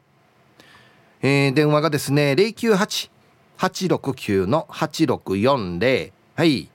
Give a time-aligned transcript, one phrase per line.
[1.20, 6.68] えー電話がですね098-869の8640はい、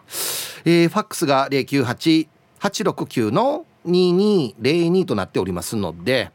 [0.63, 6.31] えーファックスが098-869の2202となっておりますので、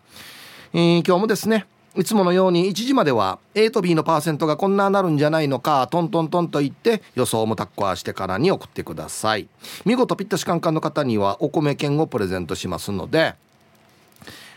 [0.74, 9.46] えー今日もですねいつものように1時までは A と B のパーセントがこんななるんじゃないのかトントントンと言って予想もタッコアしてからに送ってください。
[9.84, 13.34] 見事ピッタシカンカンの方にはお米券をプレゼントしますので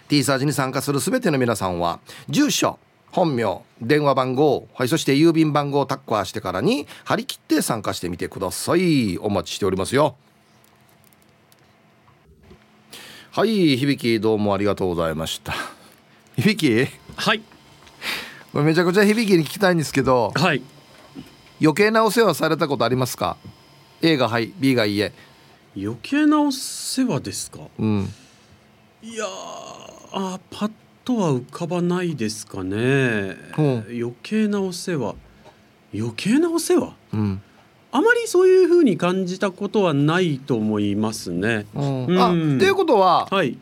[0.08, 2.80] T サージに参加する全ての皆さんは住所
[3.12, 9.18] 本名電話番号、はい、そして郵便番号をタッコアしてからに張り切って参加してみてください。
[9.18, 10.16] お待ちしておりますよ。
[13.32, 15.54] はい響どうもありがとうございました。
[16.38, 17.42] 響はい。
[18.54, 20.62] これめちゃくちゃ響きに聞きたいんですけどはい。
[21.62, 23.38] 余計なお世話されたことありますか
[24.02, 25.14] ？A がはい B がいいえ。
[25.78, 27.60] 余計なお世話ですか？
[27.80, 28.10] うん。
[29.02, 29.28] いやー
[30.14, 30.72] あーパッ
[31.04, 33.62] とは浮かばないですかね、う。
[33.62, 35.16] ん余計なお世話。
[35.94, 36.94] 余計なお世話？
[37.14, 37.42] うん。
[37.92, 41.66] あまりそういう風に感じたことはないと思いますね。
[41.76, 42.06] うん。
[42.08, 42.20] うん。
[42.20, 43.58] あっていうことははい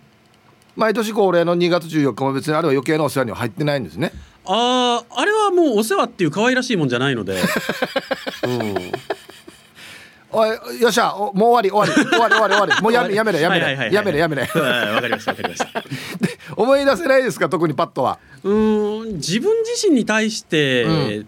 [0.76, 4.12] 毎年恒例の2月14日も別にあれは余計なお世話には入ってないんですね。
[4.46, 7.40] あーあれはもうお世話っていう可愛らしいもんじゃないので、
[8.44, 8.76] うん、
[10.32, 12.10] おいよっしゃおもう終わり終わり。
[12.10, 12.82] 終わり終わり終わり。
[12.82, 15.84] もうやめやめれやめれやめれやめれはいわかりましたわかりました。
[16.58, 18.20] 思い出せないですか特にパッとは？
[18.44, 20.92] うーん自分自身に対して、う
[21.22, 21.28] ん。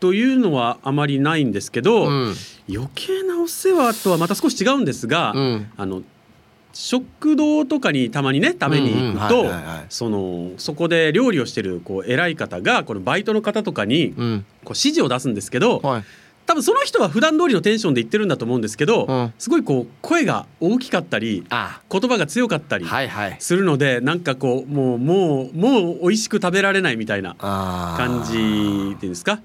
[0.00, 2.34] というのはあまりないんですけど、うん。
[2.68, 5.70] 余計なお世話とはまた少し違うんですが、うん。
[5.76, 6.02] あの
[6.78, 9.46] 食堂とかにたまにね食べに行くと
[9.88, 16.04] そのそこで料理をしてるこう偉い方がこのバイトの方とかにこううん指示を出すんですけど、はい。
[16.44, 19.32] 多分その人は普段通りのテンションで言ってるんだと思うんですけど、うん。
[19.38, 21.80] すごいこう声が大きかったりあ。
[21.90, 23.36] 言葉が強かったりはいはい。
[23.38, 29.40] するのでなんかこうもうもうもう美味しく食べられないみたいな感じっていうんですか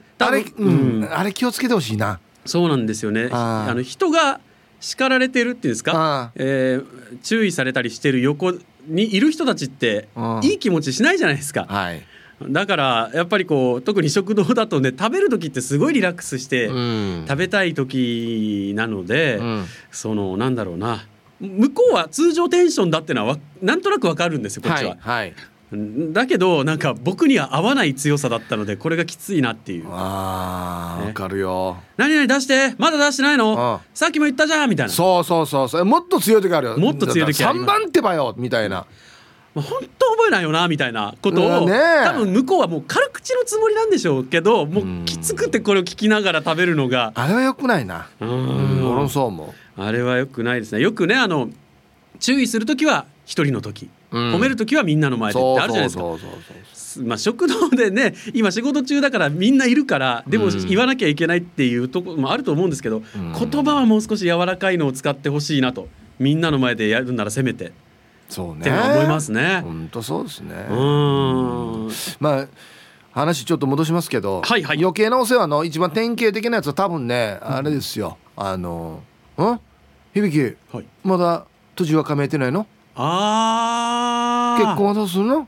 [0.58, 1.10] うん、うん。
[1.10, 2.20] あれ気をつけてほしいな。
[2.46, 3.30] そうなんですよね。
[3.32, 4.42] あの人が
[4.82, 6.32] 叱られてるっていうんですか？
[6.36, 8.54] えー注意されたりしてる横
[8.88, 11.66] にいる人たちってうんいい気持ちしないじゃないですか。
[11.70, 12.02] はい。
[12.50, 17.26] だからやっぱりこう特に食堂だとね食べる時ってすごいリラックスしてうん。
[17.28, 19.66] 食べたい時なので、うん。
[19.92, 21.06] そのなんだろうな。
[21.40, 25.34] 向こうは通常テンションだってのはわなんとなくわかるんですよこっちは、はい、はい、
[25.74, 29.86] だけどなんか僕には合わない強さだったのでこれがきついなっていう。
[29.86, 33.80] ねあーわかるよ「何々出してまだ出してないの？
[33.82, 34.92] うさっきも言ったじゃん」みたいな。
[34.92, 35.86] そうそうそうそう。
[35.86, 36.78] もっと強い時あるよ。
[36.78, 38.86] もっと強い時あり3ます番ってばよみたいな。
[39.56, 42.04] まあ本当覚えないよなみたいなことを、うんねえ。
[42.06, 48.10] 多分向こうはもう軽口のつもりなんでしょうけどもうきつくてこれを聞きながら食べるのがあれはよくないな。
[48.20, 50.82] ううんん俺もそう思あれはよくないですね。
[50.82, 51.50] よくねあの
[52.20, 55.90] 注意する時は一人の時、褒める時はみんなの前でってあるじゃないで
[56.74, 57.06] すか。
[57.06, 60.68] まあ、食堂でね今仕事中だからみんないるからでもうん。
[60.68, 63.32] 言わなきゃいけないっていうところもあると思うんですけど、うん。
[63.32, 65.88] 言葉はもう少し柔らかいのを使ってほしいなと
[66.20, 67.68] みんなの前でやるならせめて。
[67.68, 67.72] っ
[68.28, 68.64] そうね。
[68.64, 69.62] て思いますね。
[69.64, 70.54] 本当そうですね。
[70.70, 71.92] うーん。
[72.20, 72.48] まあ
[73.14, 74.78] 話ちょっと戻しますけど、はいはい。
[74.78, 78.18] 余計なお世話の一番典型的なやつは多分ね、あれですよ。
[78.36, 79.02] あの
[79.38, 79.60] ん？
[80.14, 81.46] 響はい、まだ
[81.76, 82.68] 土地は加盟てないの？
[82.96, 84.64] あー。
[84.64, 85.36] 結婚はどうするの？
[85.38, 85.48] はい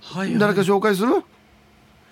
[0.00, 0.38] はい。
[0.38, 1.22] 誰か紹介する？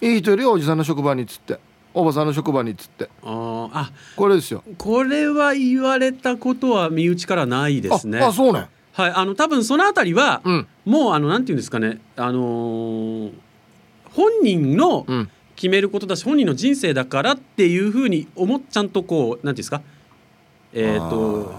[0.01, 1.59] いい人よおじさんの職場にっつって。
[1.95, 3.09] おばさんの職場にっつって。
[3.23, 3.71] あー。
[3.73, 4.63] あこれですよ。
[4.79, 8.21] これは言われたことは身内からないですね。
[8.21, 8.69] ああそうね。
[8.93, 10.67] はい、あの多分そのあたりは、うん。
[10.85, 13.33] もうあのなんていうんですかね、あのー
[14.13, 15.31] 本人のうん。
[15.57, 19.81] 決めることだし、本人の人生だからっていうふうに思っちゃんとこうなんていうんですか、
[20.75, 21.51] えっ、と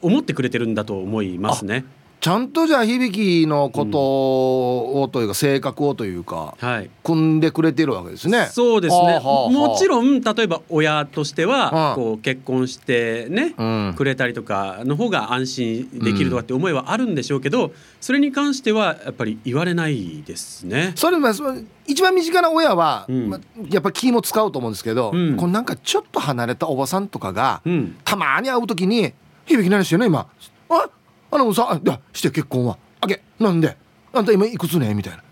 [0.00, 1.84] 思ってくれてるんだと思いますね。
[2.22, 6.90] ちゃんとじゃあ響きのことをというか性格をというか、はい。
[7.02, 8.46] 組んでくれてるわけですね。
[8.46, 9.18] そうですね。
[9.24, 12.04] もちろん例えば親としてはうん。
[12.04, 13.94] こう結婚してねうん。
[13.96, 20.92] くれたりとかの方が安心できるとかって思いはあるんでしょうけどそれに関してはやっぱり言われないですね。
[20.94, 23.30] それまあその一番身近な親は、うん。
[23.30, 25.36] まあやっぱ気も使うと思うんですけど、うん。
[25.36, 27.96] このなんかちょっと離れたおばさんとかが、うん。
[28.04, 29.12] たまに会う時に
[29.44, 30.28] 「響き何してんの今」
[30.70, 30.88] あ
[31.32, 31.80] あのさ
[32.12, 32.76] して結婚は。
[33.00, 33.76] あげなんで？
[34.12, 35.22] あんた今いくつね?」みたいな。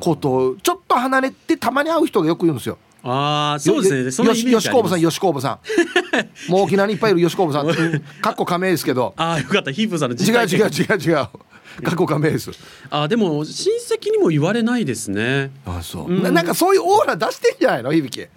[0.00, 2.78] ことをちょっと離れてたまに会う人がよく言うんですよ。
[3.02, 4.04] ああそうですね。
[4.04, 4.64] よそのイメージあります。
[4.64, 5.58] よしこおばさんよしこおばさん。
[6.50, 7.66] もう沖縄にいっぱいいるよしこおばさん。
[7.68, 8.00] うん。
[8.22, 9.12] かっこ仮名ですけど。
[9.16, 9.70] ああよかった。
[9.72, 11.26] ヒープーさんの違う違う違う違う。
[11.82, 12.50] かっこ仮名です。
[12.90, 15.50] あーでも親戚にも言われないですね。
[15.66, 16.22] あそう、うん。
[16.22, 17.92] ななんかそういうオーラ出してんじゃないの？
[17.92, 18.10] 響。
[18.10, 18.28] き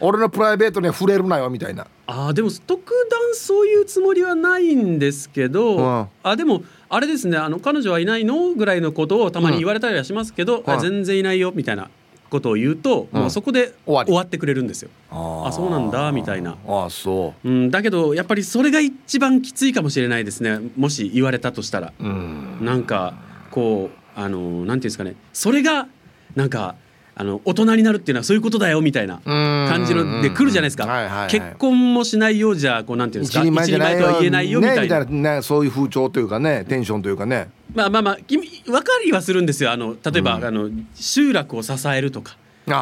[0.00, 1.86] 俺のプライベートには触れるなよみたいな。
[2.06, 6.08] あーでも特段そういうつもりはないんですけど、うん。
[6.22, 10.70] あでもあれですねあの彼女はいないのぐらいのことをたまに言われたりはしますけど、うん。
[10.70, 11.90] あ全然いないよみたいな
[12.30, 13.20] ことを言うと、うん。
[13.20, 14.90] もうそこで終わってくれるんですよ。
[15.10, 16.56] ああそうなんだみたいな。
[16.66, 17.50] ああそう。
[17.50, 20.58] ん、だけどやっぱりそれが一番きついかもしれないですね。
[20.76, 21.92] もし言われたとしたら。
[22.00, 22.58] ううん。
[22.62, 23.14] なんか
[23.50, 25.14] こうあのなんていうんですかね。
[25.32, 25.86] それが
[26.34, 26.76] なんか
[27.20, 37.50] あの大人になるっていうのはそういうことだよみたいな感感じので来るじゃないですか、はいはいはい、結婚もしないようじゃこうなんていうんですか一人前とは言えないよみたいな,、ね、なねそういう風潮というかねテンションというかね。
[37.74, 39.70] まあまあまあ君分かりはするんですよ。
[39.70, 40.44] あの例えば、うん。
[40.44, 42.36] あの集落を支えるとか。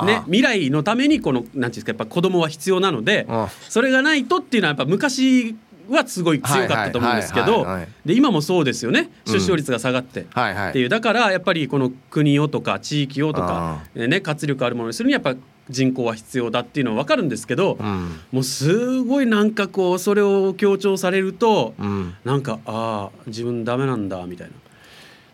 [0.04, 3.48] ね、未来のためにこのなんていうんですかやっぱ子供は必要なのであ。
[3.68, 5.56] それがないとっていうのはやっぱ昔
[5.88, 7.66] はすごい強かったと思うんですけど
[8.04, 9.10] で今もそうですよね。
[9.26, 9.32] うん。
[9.32, 10.24] 出生率が下がって、っ
[10.72, 10.88] ていう。
[10.88, 15.40] だからやっぱりこの国をとか地域をとか、ね、活力あるものにするにはやっぱ
[15.70, 18.20] 人口は必要だっていうのは分かるんですけど、うん。
[18.32, 22.14] もうすごいなんかこうそれを強調されると、うん。
[22.24, 24.50] なんかああ自分ダメなんだみたい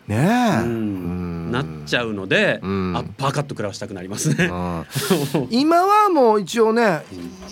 [0.08, 1.50] ねな、え、うん。
[1.50, 2.96] なっちゃうので、うん。
[2.96, 4.46] あパーカッと食らわしたくなりますね。
[4.46, 4.84] うん。
[5.50, 7.02] 今はもう一応ね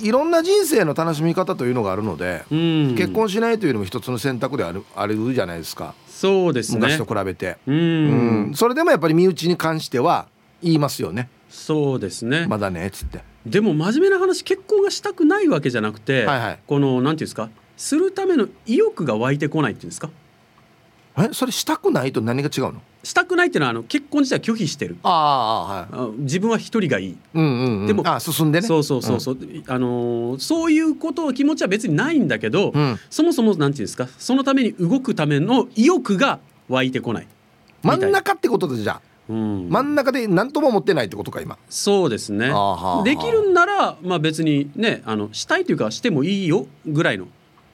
[0.03, 5.95] いろんな人生の楽しみ方というのがあるので、うん、結婚しないというのも一つの選択であるあるじゃないですか。
[6.09, 6.79] そうですね。
[6.79, 8.55] 昔と比べて、うん、うん。
[8.55, 10.29] それでもやっぱり身内に関しては
[10.63, 11.29] 言いますよね。
[11.49, 13.21] そうですね、まだねっつって。
[13.45, 20.11] でも真面目な話結婚がしたくないわけじゃなくて、はいはいこのなんていうんですかするための意欲が湧いてこないっていうんですか
[21.19, 22.83] えそれしたくないと何が違うの？
[23.03, 24.97] したくないっていうのはあの結婚自体拒否してる。
[25.03, 25.87] ああはい。
[25.93, 28.67] あ自分は一人がいい、うんうん、うん、でもあ進んでね。
[28.67, 32.99] そうそうそうそう、あのーそういうことを気持ちは別にないんだけど、うん。
[33.11, 34.09] そもそもなんていうんですか？
[34.19, 36.39] そのために動くための意欲が
[36.69, 37.27] 湧いてこない、
[37.83, 39.01] 真ん中ってことでじゃあ。
[39.29, 39.69] うん。
[39.69, 41.59] 真ん中で何とも思ってないってことか今。
[41.69, 42.53] そうですね。
[43.05, 47.27] できるんなら、まあ、別にねあのしたいというかしてもいいよぐらいの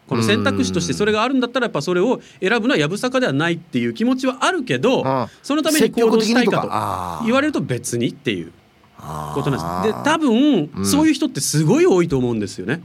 [0.08, 8.52] この選択肢としてそれがあるんだったらやっぱそれを選ぶのはやぶさかではないっていう気持ちはあるけど、うんそのために行動したいかと言われると別にっていう
[8.98, 9.94] ことなんです。
[9.94, 10.28] で多分
[10.66, 12.82] 分、そういう人ってすごい多いと思うんですよね。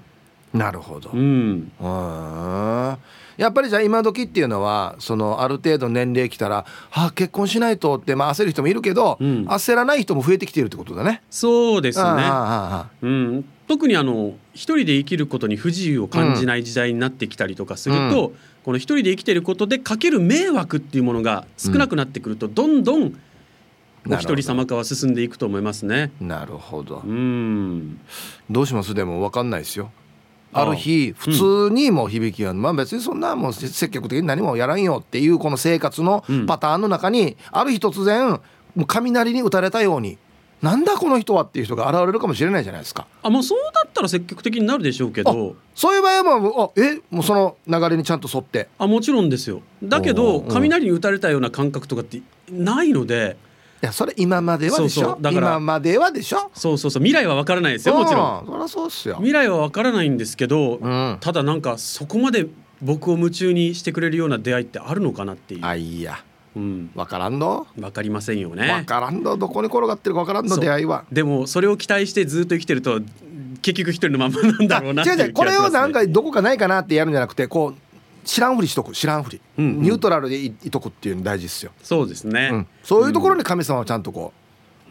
[0.54, 1.72] なるほど、ううんん、
[3.38, 9.46] やっぱりじゃあ今時っていうのはそのある程度年齢来たら「あ結婚しないと」って、まあ、焦る人もいるけど、うん。
[9.48, 11.24] 焦らない人も増えてきているってことだね。
[11.32, 12.24] そうですね。
[13.02, 18.34] うん、特にあの一人で生きることに不自由を感じない時代になってきたりとかすると、
[18.64, 23.20] この一人で生きていることでかける迷惑っていうものが少なくなってくると、どんどん
[24.10, 26.12] お一人様化は進んでいくと思いますね。
[26.20, 27.02] なるほど。
[27.06, 28.00] うん、
[28.50, 28.94] どうします？
[28.94, 29.92] でも分かんないですよ。
[30.56, 36.46] ある日普通にもう響きが、まあ別にそんなもう積極的に何もやらんよっていうこの生活のうん。
[36.46, 38.40] パターンの中に、ある日突然
[38.76, 40.18] もう雷に打たれたように
[40.64, 43.06] なんだこの人はっていう人が現れるかもしれないじゃないですか。
[43.22, 45.56] あもうそうだったら積極的になるでしょうけど。
[45.76, 48.70] そういう場合はもうあえもうその流れにちゃんと沿って。
[48.80, 49.62] あもちろんですよ。
[49.84, 53.36] だけおど雷に打たれたような感覚とかってないので。
[53.84, 55.02] いやそれ今まではでしょ？
[55.02, 55.22] そうそう。
[55.22, 56.50] だから今まではでしょ？
[56.54, 57.04] そうそうそう。
[57.04, 58.46] 未来は分からないですよもちろん。
[58.46, 59.16] そりゃそうっすよ。
[59.16, 62.48] 未来は分からないんですけど、うん、ただなんかそこまで
[62.82, 66.24] 僕を夢中にしてくれるような出会いってあるのかなっていう、あいや
[66.56, 71.06] うん、分からんの分かりませんよ分ねからんのどこに転がってるか分からんの出会いは。
[71.12, 73.02] でもそれを期待してずっと生きてると
[73.62, 75.34] 結局一人のまんまなんだろうなっていう違う違う。
[75.34, 77.76] これをなんかどこかないかなってやるんじゃなくてこう
[78.26, 78.94] 知らんふりしとく。
[78.94, 79.82] 知らんふり、うんうん。
[79.82, 84.32] ニュートラルでいいとくっていうの大事ですよ、そうですね、うん、そういうところに神様はちゃんとこ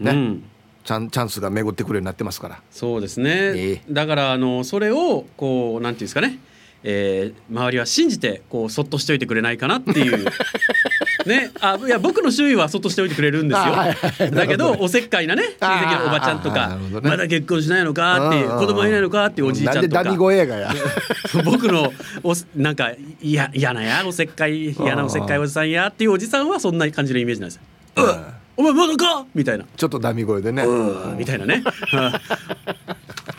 [0.00, 0.44] うね、うん。
[0.84, 2.60] チャンチャンスが巡ってくるようになってますから。
[2.70, 3.82] そうですね、ええ。
[3.88, 6.38] だからあのそれをこうなんていうんですかね
[6.84, 10.26] えー周りは信じてこうそっとしておいてくれないかなっていう。
[11.26, 11.50] ね。
[11.60, 14.30] あいや僕の周囲はそっとしておいてくれるんですよ、あはいはい。
[14.32, 15.42] だけどおせっかいなね。
[15.60, 17.00] 親戚のおばちゃんとかね。
[17.02, 19.82] まだ結婚しないのかっていう子供いないのかっていうおじいちゃんとか。
[19.82, 20.74] なんでダミ声がや。
[21.44, 21.92] 僕の
[22.24, 27.62] おなんかいや嫌なやおせっかい嫌なおせっかいおじさんやっていうおじさんはそんな感じのイメージなんですよ。
[27.96, 28.24] うん。
[28.54, 29.24] お前まだか？
[29.34, 29.64] みたいな。
[29.76, 30.64] ちょっとダミ声でね。
[30.64, 31.16] うん。
[31.18, 31.62] みたいなね。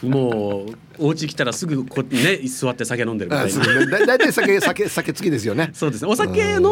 [0.03, 3.61] もうお家来たらすぐこうね座って酒飲んでるみたいな。
[3.61, 6.11] あそうねだだいたい酒酒酒付きですよね そうですね。
[6.11, 6.69] お酒飲んで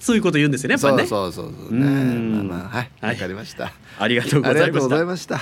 [0.00, 0.72] そういうこと言うんですよね。
[0.74, 1.06] やっぱりね。
[1.06, 5.40] そうそうそうそううんねまあまあはいはいわかりましたありがとうごありがとうございました。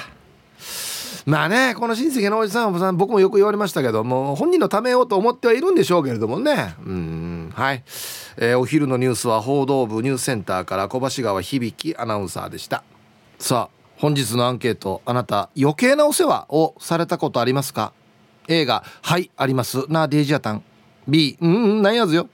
[1.26, 7.82] まあねこの親戚のおじさんおばさん僕もよく言われましたけどもう本人のためようと思ってはいるんでしょうけれどもねうんはい、
[8.38, 12.82] えーお昼のニュースは報道部ニュースセンターから小橋川響アナウンサーでした
[13.38, 17.92] さあ本日のアンケートあなた余計なお世話をされたことありますか
[18.48, 20.62] ？A が「はいあります」なデイジアタン。
[21.06, 22.26] B「うんうんなんやずよ」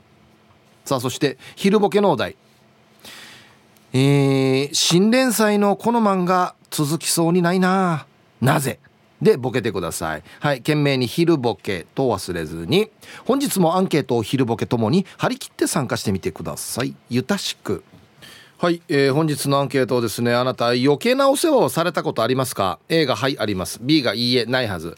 [0.87, 2.37] さあそして昼ボケのお題。
[3.93, 8.07] えー新連載のこの漫画続きそうにないな。
[8.41, 8.79] なぜ？
[9.21, 10.23] でボケてください。
[10.39, 12.91] はい懸命に昼ボケと忘れずに。
[13.25, 16.95] 本日もアンケートを昼ボケともに張り切って参加してみてください。
[17.11, 17.83] ゆたしく。
[18.59, 23.79] はい、えー本日のアンケートをですねあなた余計なお世話をされたことありますか？A がはいあります。
[23.83, 24.97] B がいいえないはず。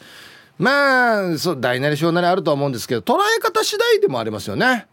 [0.59, 4.87] まあそう大なり小なりあるとは思うんですけど捉え方次第でもありますよね。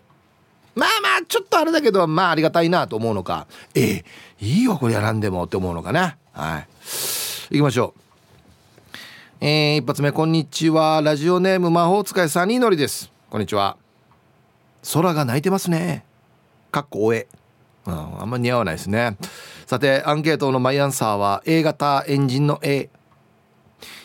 [0.74, 3.46] まあまあちょっとあれだけどまあありがたいなと思うのか。
[3.76, 4.06] ええ
[4.42, 6.18] いいよこれやらんでもって思うのかな。
[6.34, 6.68] はい。
[7.52, 8.00] 行きましょう。
[9.42, 11.04] えー一発目こんにちは。
[11.04, 13.12] ラジオネーム魔法使いサニーのりです。
[13.30, 13.78] こんにちは。
[14.92, 16.04] 空が泣いてますね。
[16.72, 17.28] かっこおえ。
[17.86, 19.18] うん、あんま似合わないですね。
[19.66, 22.90] さてアンケートのマイアンサーは A 型エンジンの A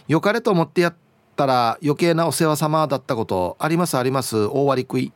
[0.09, 0.97] 良かれと思ってやっ
[1.37, 5.13] たら余計なお世話様だったことありますあります大割り食い。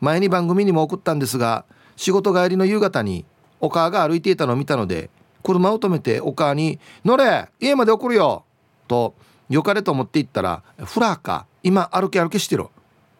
[0.00, 1.64] 前に番組にも送ったんですが
[1.96, 3.26] 仕事帰りの夕方に
[3.60, 5.10] お母が歩いていたのを見たので
[5.42, 8.44] 車を止めてお母に「乗れ家まで送るよ」
[8.88, 9.14] と
[9.48, 12.70] 良かれと思って行ったら「フラーか今歩け歩けしてろ」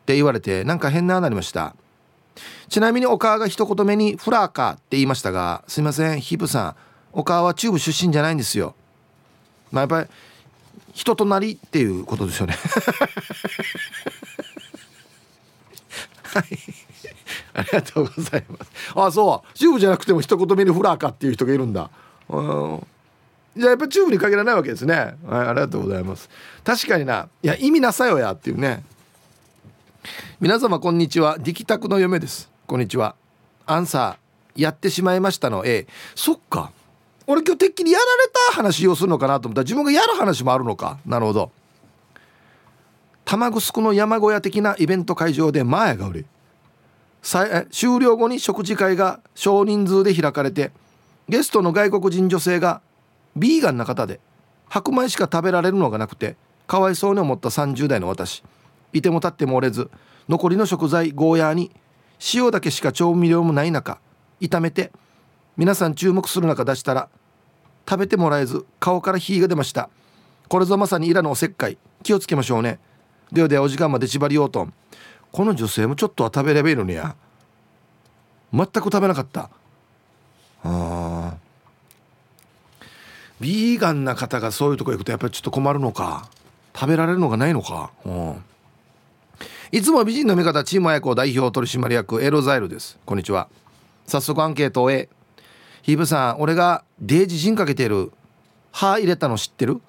[0.02, 1.74] って言われてなんか変ななりました。
[2.68, 6.74] ちなみにお母が一言目に「フラーか」って言いましたがすいませんヒープさん
[7.12, 8.74] お母は中部出身じゃないんですよ。
[9.72, 10.08] まあやっぱり
[10.92, 12.56] 人となりっていうことですよね。
[16.22, 16.44] はい。
[17.54, 18.70] ありがとうございます。
[18.94, 19.54] あそう。
[19.54, 21.90] 中部じゃなくても一言目にフラーかっていう人がいるんだ。
[22.28, 22.86] うん。
[23.56, 24.94] じゃあやっぱ中部に限らないわけですね。
[25.26, 26.30] はいありがとうございます。
[26.64, 27.28] 確かにな。
[27.42, 28.84] いや意味なさよやっていうね。
[30.40, 31.36] 皆様こんにちは。
[31.38, 32.50] 力宅の嫁です。
[32.66, 33.14] こんにちは。
[33.66, 35.64] アンサーやってしまいましたの。
[35.66, 36.72] A そっか。
[37.26, 39.60] 俺今日てっきりやられた話をするのかなと思った。
[39.60, 40.98] ら自分がやる話もあるのか。
[41.04, 41.52] なるほど。
[43.24, 46.26] 玉城の山小屋的なイベント会場で前が売り
[47.70, 50.72] 終了後に食事会が少人数で開かれて
[51.28, 52.80] ゲストの外国人女性が
[53.36, 54.18] ビーガンな方で
[54.68, 56.34] 白米しか食べられるのがなくて
[56.66, 58.42] かわいそうに思った30代の私。
[58.92, 59.90] いても立ってもおれず
[60.28, 61.70] 残りの食材ゴーヤーに
[62.34, 63.98] 塩だけしか調味料もない中
[64.40, 64.92] 炒めて
[65.56, 67.08] 皆さん注目する中出したら
[67.88, 69.90] 食べてもらえず顔から火が出ました。
[70.48, 71.76] これぞまさにイラのおせっかい。
[72.02, 72.78] 気をつけましょうね。
[73.32, 74.68] ではではお時間まで縛りようと。
[75.32, 77.16] この女性もちょっとは食べればいいのにや。
[78.52, 79.50] 全く食べなかった。
[80.62, 81.34] あー。
[83.40, 86.28] ビーガンな方がそういうとこ行くとやっぱりちょっと困るのか。
[86.74, 87.90] 食べられるのがないのか。
[88.04, 88.44] うん。
[89.72, 92.98] いつも美人の味方チーム綾子代表取締役エロザイルです。
[93.06, 93.48] こんにちは。
[94.04, 95.08] 早速アンケートを A
[95.82, 98.10] ヒーブさん俺がデージジンかけてる
[98.72, 99.80] 歯入れたの知ってる？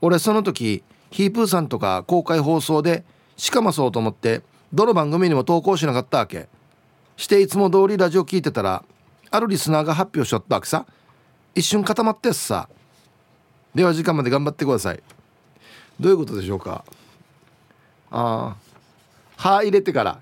[0.00, 3.04] 俺その時ヒープーさんとか公開放送で
[3.36, 4.40] しかまそうと思って
[4.72, 6.48] どの番組にも投稿しなかったわけ。
[7.18, 8.82] していつも通りラジオ聞いてたら
[9.30, 10.86] あるリスナーが発表しちゃったわけさ。
[11.54, 12.66] 一瞬固まってっさ。
[13.74, 15.02] では時間まで頑張ってください。
[16.00, 16.82] どういうことでしょうか？
[18.10, 18.71] ああ
[19.42, 20.20] 歯入れてから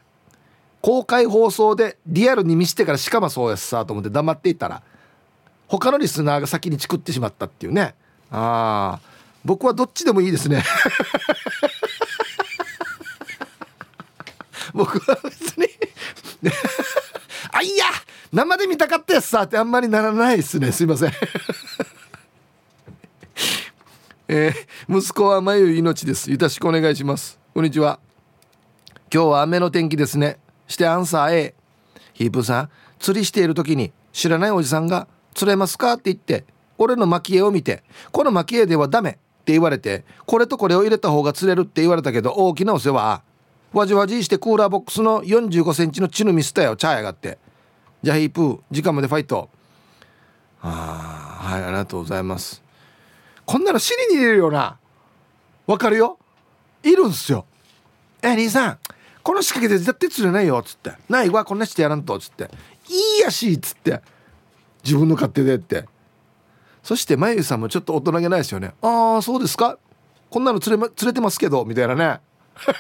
[0.80, 4.82] 公開放送でリアルに見せてからしかもそうやっさと思って黙っていたら
[5.68, 7.94] 他のリスナーが先にチクってしまったっていうね。
[8.30, 9.00] ああ
[9.44, 10.64] 僕はどっちでもいいですね。
[14.72, 15.66] 僕は別に。
[17.52, 17.84] あいや
[18.32, 20.72] 生で見たかったやつさってあんまりならないですね。
[20.72, 21.12] すいません。
[24.28, 26.30] えー息子は眉命です。
[26.30, 27.38] よろしくお願いします。
[27.52, 28.00] こんにちは。
[29.12, 30.38] 今日は雨の天気ですね。
[30.68, 31.54] してアンサー A
[32.12, 36.44] ヒープさん釣りしている時に知らないおじさんが「釣れますか?」って言って
[36.78, 39.10] 俺の蒔絵を見て「この蒔絵ではダメ」
[39.42, 43.22] って言われてこれとこれを入れた方が釣れるって言われたけど大きなお世話。
[43.72, 46.76] わじわじしてクーラーボックスの4 5センチの血のミスタよ。
[46.76, 47.38] チャーやがって。
[48.02, 49.48] じゃあヒープー時間までファイト。
[50.62, 52.62] ああはいありがとうございます。
[53.44, 54.76] こんなの尻に入れるよな。
[55.66, 56.18] わかるよ。
[56.84, 57.44] いるんすよ。
[58.22, 58.78] え兄さん
[59.30, 60.90] この仕掛けで絶対釣れないよっつって。
[61.08, 62.50] ないわこんなしてやらんとっつって。
[62.88, 64.00] いいやしっつって。
[64.82, 65.84] 自分の勝手でって。
[66.82, 68.74] そしてまゆさんもちょっと大人げないですよね。
[68.82, 69.78] ああそうですか。
[70.30, 72.18] こんなの釣れ,、ま、釣れてますけどみたいなね。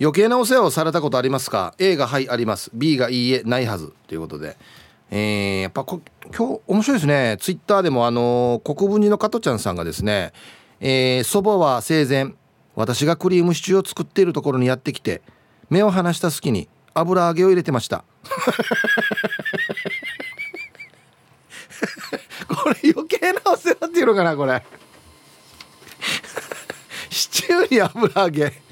[0.00, 2.72] 余計なお世話をされたことありますか？A がはいあります。
[2.74, 3.92] B がいいえないはず。
[4.08, 4.56] ということで。
[5.12, 6.00] えー、やっぱ今
[6.32, 7.36] 日面白いですね。
[7.38, 10.32] ツイッターでもあのー、国分寺の加トちゃんさんがですね
[10.80, 12.34] えー、祖母は生前
[12.78, 15.20] 私がクリームシチューを作っているところにやってきて
[15.68, 18.04] 目を離した隙に油揚げを入れてました。
[22.46, 24.64] これ余計なお世話っていうのかなこれ。
[27.10, 28.62] シチューに油揚げ。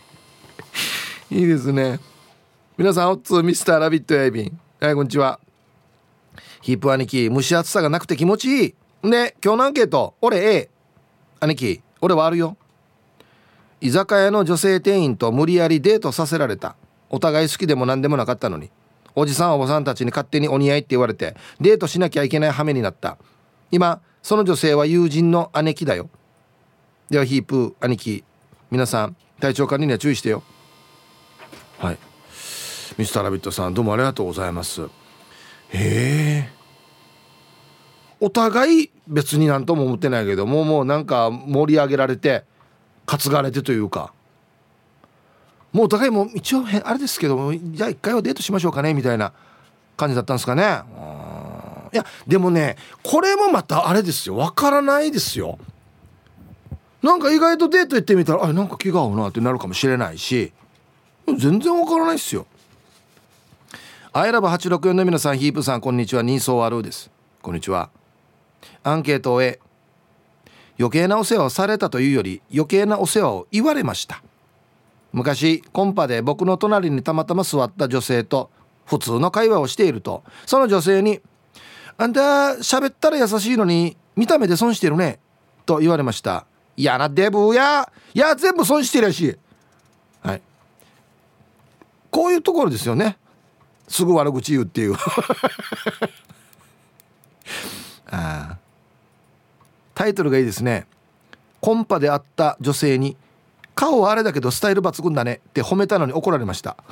[1.32, 1.98] いいですね。
[2.78, 5.40] 皆さんおっつミスターラビットエイビンはいこんにちは。
[6.62, 8.74] ヒープ兄貴蒸し暑さがなくて気持ちいい。
[9.02, 10.14] で今日のアンケート。
[10.20, 10.70] 俺 A
[11.40, 12.56] 兄貴俺はあるよ。
[13.80, 16.76] 居酒屋の女性店員と無理やりデートさせられた。
[17.10, 18.70] お互い好きでも何でもなかったのに。
[19.14, 23.18] おじさんおばさんたちに勝手にお似合いって言われてデートしなきゃいけない羽目になった。
[23.70, 26.10] 今その女性は友人の姉貴だよ。
[27.10, 28.24] ではヒープ兄貴
[28.70, 30.42] 皆さん体調管理には注意してよ。
[31.78, 31.98] はい。
[32.98, 34.82] ミスターラビットさんどうもありがとうございます。
[34.82, 34.88] へ
[35.70, 36.48] え
[38.20, 42.44] お互い別になんとも思ってないけどもうもうなんか盛り上げられて
[43.06, 44.12] 担がれてというか。
[45.72, 49.34] もうお互いも一応あれですけどじゃあ一回はデートしましょうかねみたいな
[49.96, 50.62] 感じだったんですかね。
[51.92, 54.36] いやでもねこれもまたあれですよ。
[54.36, 55.58] わからないですよ。
[57.02, 60.52] なんか意外とデート行ってみたらあなんか気が合うなってなるかもしれないし
[61.26, 62.46] 全然わからないっすよ。
[64.12, 66.22] アイラブ864の皆さんヒープさんこんにちは。
[66.22, 67.10] ニーソーアルーです。
[67.42, 67.90] こんにちは。
[68.82, 69.60] アンケートを終え
[70.78, 74.22] 余計なお世話をされたというより余計なお世話を言われました。
[75.12, 78.50] 昔コンパで僕の隣にたまたま座った女性と
[78.84, 81.20] 普通の会話をしているとその女性に
[81.96, 82.20] 「あんた
[82.60, 85.18] 喋ったら優しいのに見た目で損してるね」
[85.64, 86.44] と言われました
[86.76, 89.38] 「嫌なデブやいや全部損してるやし」
[90.22, 90.42] はい。
[92.10, 93.16] こういうところですよね。
[93.88, 94.94] すぐ悪口言うっていう。
[98.10, 98.65] ああ。
[99.96, 100.86] タイトルがいいですね。
[101.58, 103.16] コンパで会った女性に
[103.74, 106.76] 「顔はあれだけどスタイル抜群だね」って褒めたのに怒られました。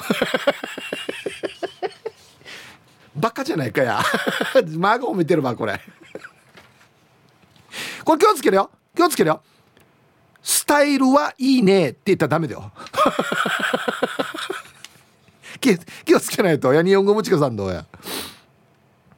[3.14, 4.00] バカじゃないかや。
[4.78, 5.78] マが褒めてるわこれ。
[8.04, 8.70] これ気をつけるよ。
[8.96, 9.42] 気をつけるよ。
[10.42, 11.90] スタイルはいいね。
[11.90, 12.72] って言ったらダメだよ。
[15.60, 16.82] 気気をつけないとや。
[16.82, 17.84] 日本語もちかさんどうや。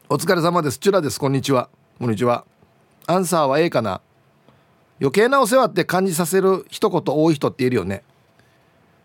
[0.08, 0.78] お疲れ様です。
[0.78, 1.20] チュラです。
[1.20, 1.68] こんにちは。
[2.00, 2.44] こんにちは。
[3.06, 4.00] アンサーは A かな。
[5.00, 8.02] 余計なお世話って感じさせる一言多い人っているよね。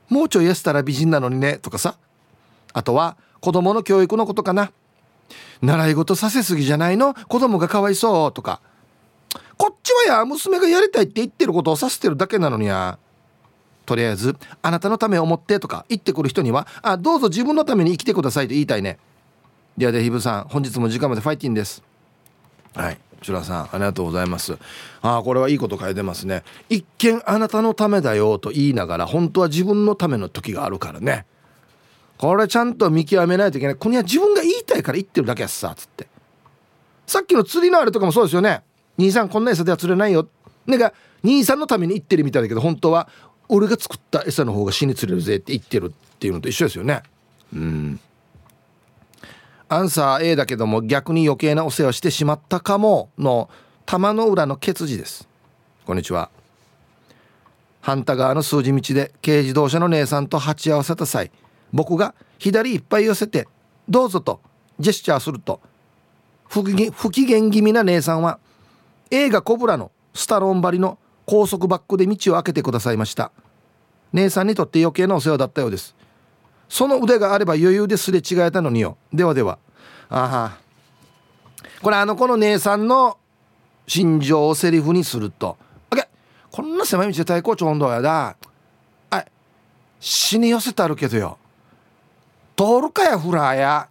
[0.09, 1.97] もうちょい痩せたら美人なのにねとかさ。
[2.73, 4.71] あとは子供の教育のことかな。
[5.61, 7.13] 習い事させすぎじゃないの？
[7.13, 8.33] 子供がかわいそう？
[8.33, 8.61] とか。
[9.57, 12.97] こっちはや娘がやりたいって言ってることをさせてるだけなのにや。
[13.85, 18.97] とりあえずあなたのためを思ってとか言ってくる人にはあどうぞ自分のために生きてくださいと言いたいね。
[19.77, 21.83] ではでひぶさん本日も時間までファイティンです。
[22.75, 22.97] はい。
[23.21, 24.57] チュラさんありがとうございます。
[25.01, 26.43] ああこれはいいこと書いてますね。
[26.69, 31.25] 一見あなたのためだよと言いながら本当は自分のための時があるからね。
[32.17, 33.75] これちゃんと見極めないといけない。
[33.75, 36.07] これは自分が言いたいから言ってるだけやさつって。
[37.05, 38.63] さっきの釣りのあれとかもそうですよね。
[38.97, 40.27] 兄さんこんな餌では釣れないよ。
[40.65, 43.07] なんか兄さんのために言ってるみたいだけど本当は
[43.49, 47.03] 俺が作った餌の方が死に釣れるぜって言ってるっていうのと一緒ですよね。
[47.53, 47.99] うん。
[49.73, 53.49] アンサー A だけども逆に余計なお世話してしまったかもの
[53.85, 55.29] 玉の裏のケツです。
[55.85, 56.29] こんにちは。
[57.79, 61.31] 反対側の数字道で軽自動車の姉さんと鉢合わせた際
[61.71, 63.47] 僕が左いっぱい寄せて
[63.87, 64.41] 「どうぞ」と
[64.77, 65.61] ジェスチャーすると
[66.49, 68.39] 不機嫌気味な姉さんは
[69.09, 73.31] 映画「コブラ」のスタローン張りの高速バックで道を開けてくださいました。
[74.11, 75.95] 姉さんにとって余計なお世話だったようです。
[76.71, 78.95] その腕があれば余裕ですれ違えたのによ。
[79.11, 79.59] ではでは。
[80.09, 80.57] あは。
[81.81, 83.17] これあのこの姉さんの
[83.87, 85.57] 心情をセリフにすると
[85.91, 86.07] 「あ
[86.49, 88.37] こんな狭い道で太鼓町温度やだ。
[89.09, 89.25] あ
[89.99, 91.37] 死に寄せてあるけどよ。
[92.55, 93.89] 通るかやフラーや。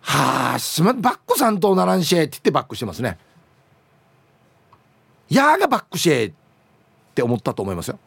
[0.00, 3.18] はあすまバックさんとならんしえって言ってバックしてますね。
[5.28, 6.32] やーがバックしえっ
[7.16, 7.98] て思ったと思いますよ。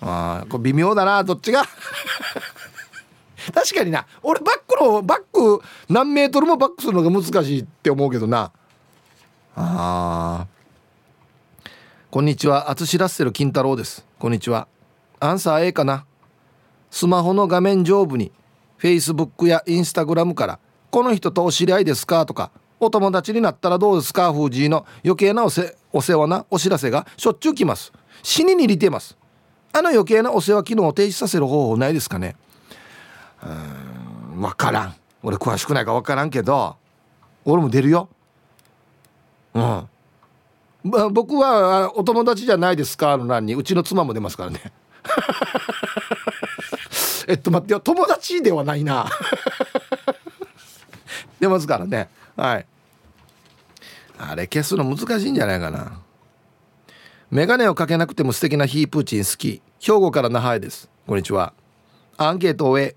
[0.00, 1.64] あこれ微妙だなどっちが？
[3.54, 4.06] 確かにな。
[4.22, 8.52] 俺バックのバック何メートルもバックするのが難しいって思うけどな。
[9.56, 10.46] あ
[12.10, 12.70] こんにちは。
[12.70, 14.04] 淳ラッセル金太郎です。
[14.18, 14.68] こんにちは。
[15.20, 16.04] アンサー A かな。
[16.90, 18.32] スマホの画面上部に
[18.80, 20.58] Facebook や Instagram から
[20.90, 27.92] 「この人とお知り合いですか?」とか「お友達になったらどうですか?」藤井の余計なおせお世話なお知らせがしょっちゅう来ます。
[28.22, 29.16] 死にに似てます。
[29.78, 32.36] あの余計なお世話機能を停止させる方法ないですかね？
[33.42, 34.94] うん分からん。
[35.22, 36.76] 俺詳しくないか分からんけど
[37.44, 38.08] 俺も出るよ。
[39.54, 39.88] うん、ま
[40.98, 43.16] あ、僕はお友達じゃないですか？
[43.16, 44.60] の欄にうちの妻も出ますからね。
[47.26, 47.80] えっと待ってよ。
[47.80, 49.06] 友達ではないな。
[51.40, 52.08] 出ますからね。
[52.36, 52.66] はい。
[54.18, 56.00] あれ消すの難しいんじゃないかな。
[57.30, 59.60] メガネをかけなくても素敵なヒープーチン好き。
[59.80, 60.90] 兵庫から那覇へです。
[61.06, 61.52] こんにちは。
[62.16, 62.96] アンケートを終え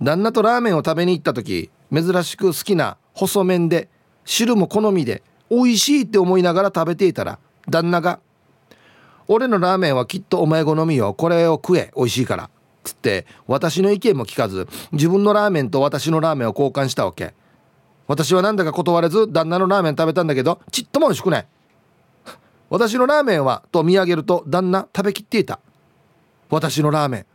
[0.00, 3.90] 旦那とラーメンを食べに行った時珍しく好きな細麺で
[4.24, 8.20] 汁も好みで美味しいって思いながら食べていたら旦那が
[9.28, 12.48] 「俺のラーメンはきっとお前好みよこれを食え美味しいから」
[12.82, 17.34] つって私の意見も聞かず自分のラーメンと私のラーメンを交換したわけ。
[18.08, 21.46] 私はなんだか断れず旦那のラーメン食べたんだけどちっとも美味しくない。
[22.70, 25.60] 私のラーメンはと見上げると旦那食べきっていた。
[26.52, 27.26] 私のラーメン。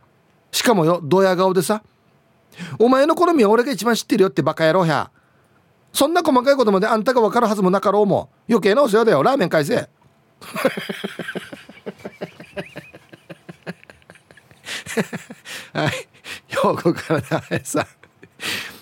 [0.52, 1.82] しかもよドヤ顔でさ。
[2.78, 5.10] お前の好みは俺が一番知ってるよってバカ野郎や
[5.92, 8.30] そんな細かいことまであんたが分かるはずもなかろうも。
[8.48, 9.22] 余計なお世話だよ。
[9.22, 9.74] ラーメン返せ。
[15.74, 15.90] はい。
[16.46, 17.80] 兵庫から長さ。
[17.80, 17.86] ん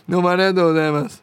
[0.08, 1.22] どうもありがとうございます。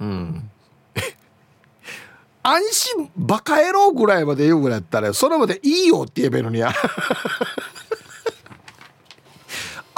[0.00, 0.50] うん。
[2.42, 6.72] 安心バカ野郎ぐらいまで言うぐらいだったらそれまでいいよって言えばいいのにや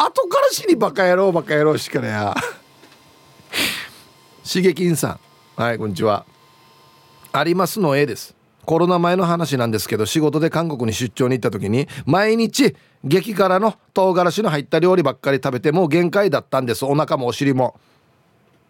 [0.02, 2.34] 後からしにバカ野郎バカ野郎しからや。
[4.42, 5.18] しげきんさ
[5.56, 5.60] ん。
[5.60, 6.24] はいこんにちは。
[7.32, 8.34] ありますの A です。
[8.64, 16.86] コロナ前の話なんですけど仕事で韓国に出張に行った時に毎日激辛の唐辛子の入った料理ばっかり食べてもう限界だったんです。
[16.86, 17.78] お腹もお尻も。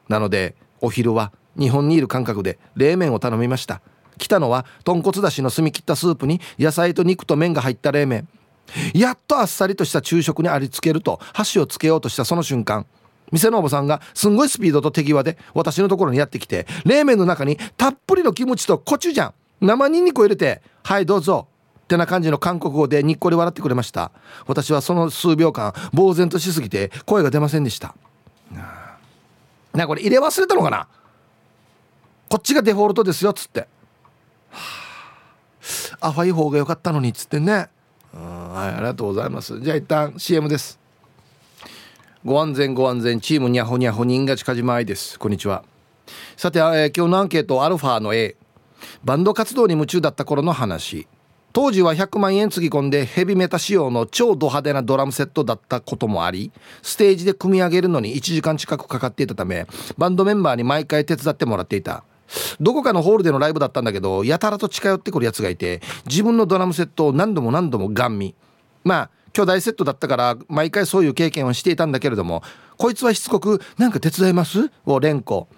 [0.08, 3.82] なのでお昼は日本にいる感覚で冷麺を頼みました。
[4.18, 8.28] 来たのは豚骨だしの澄み切ったスープに野菜と肉と麺が入った冷麺。
[8.94, 12.86] やっとあっさりとした昼食にありつけると箸をつけようとしたその瞬間
[13.32, 21.46] 店のおばさんがすんごいスピードと手際で私のところにやってきて冷麺の中にたっぷりのキムチとコチュジャン生ニンニクを入れて「はいどうぞ」
[21.82, 24.12] ってな感じの韓国語でにっこり笑ってくれました。
[24.46, 27.96] 私はその数秒間呆然としすぎて声が出ませんでした。
[29.74, 30.86] なこれ入れ忘れたのかな？
[32.28, 33.66] こっちがデフォルトですよっつって、
[34.50, 34.60] は
[36.00, 37.68] あ、アファい方が良かったのにっつってね。
[38.50, 39.60] はいありがとうございます。
[39.60, 40.80] じゃあ一旦 CM です。
[42.24, 45.20] ご安全ご安全チームにゃほにゃほ人が近島愛です。
[45.20, 45.62] こんにちは。
[46.36, 48.36] さて、えー、今日のアンケートアルファの A
[49.04, 51.06] バンド活動に夢中だった頃の話。
[51.52, 59.66] 当時は100万円つぎ込んでヘビメタ仕様の超ド派手なドラムセットだったこともありステージで組み上げるのに1時間近くかかっていたため
[59.98, 62.04] バンドメンバーに毎回手伝ってもらっていた。
[62.60, 68.34] どこかのホールでのライブだったんだけどやたらと近寄ってくるやつがいて自分のドラムセットを何度も何度もガン見。
[68.84, 72.42] まあ巨大セットだったから毎回そういう経験をしていたんだけれども
[72.76, 75.48] こいつはしつこく「なんか手伝います?」を連呼。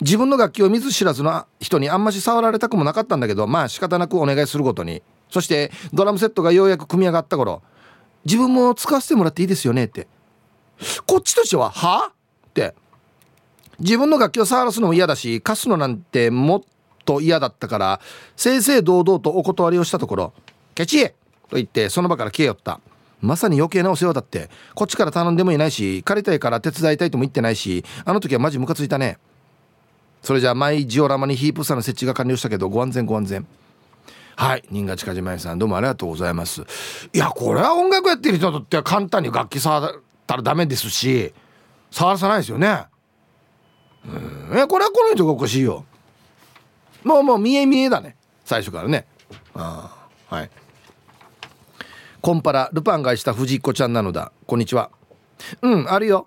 [0.00, 5.02] 自分の楽器を見ず知らずの人にあんまし触られたくもなかったんだけどまあ仕方なくお願いするごとに。
[5.30, 7.62] そしてドラムセットがようやく組み上がった頃
[8.26, 10.08] 「自分も使わせてもらっていいですよね」って。
[11.06, 12.10] こっちとしては「は?」
[12.48, 12.74] って。
[13.82, 16.62] 自分の楽器を触らすのも嫌だし貸すのなんてもっ
[17.04, 18.00] と嫌だったから
[18.36, 20.32] 正々堂々とお断りをしたところ
[20.74, 21.08] 「ケチ!」
[21.50, 22.80] と言ってその場から消えよった。
[23.20, 24.50] まさに余計なお世話だって。
[24.74, 29.18] こっちから頼んでもいないし借りたいから手伝いたいとも言ってないしあの時はマジムカついたね。
[30.22, 33.46] それじゃあマイジオラマにヒープさんの設置が完了したけどご安全ご安全。
[34.34, 36.62] はい新賀近島さんどうもありがとうございます。
[37.12, 39.94] いやこれは音楽やってる人にとっては簡単に楽器触っ
[40.26, 41.32] たらダメですし
[41.92, 42.86] 触らさないですよね。
[44.06, 44.58] うん。
[44.58, 45.84] えこれはこの人がおかしいよ。
[47.04, 48.16] もうもう見え見えだね。
[48.44, 49.06] 最初からね。
[49.54, 50.50] ああはい。
[52.20, 54.32] コンパラルパンがした藤子ちゃんなのだ。
[54.46, 54.90] こんにちは。
[55.60, 56.26] うんあるよ。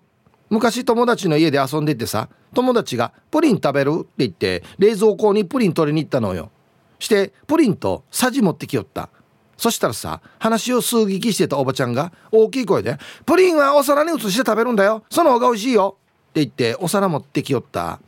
[0.49, 6.51] 昔友達の家で遊んでてさ友達が「プリン食べる?」って言って冷蔵庫にプリン取りに行ったのよ。
[6.99, 9.09] してプリンとさじ持ってきよった。
[9.57, 15.03] そしたらさ話を数撃してたおばちゃんが大きい声で「プリンはお皿に移して食べるんだよ。
[15.09, 15.97] その方が美味しいよ」
[16.41, 17.99] 言ってお皿持ってきよった。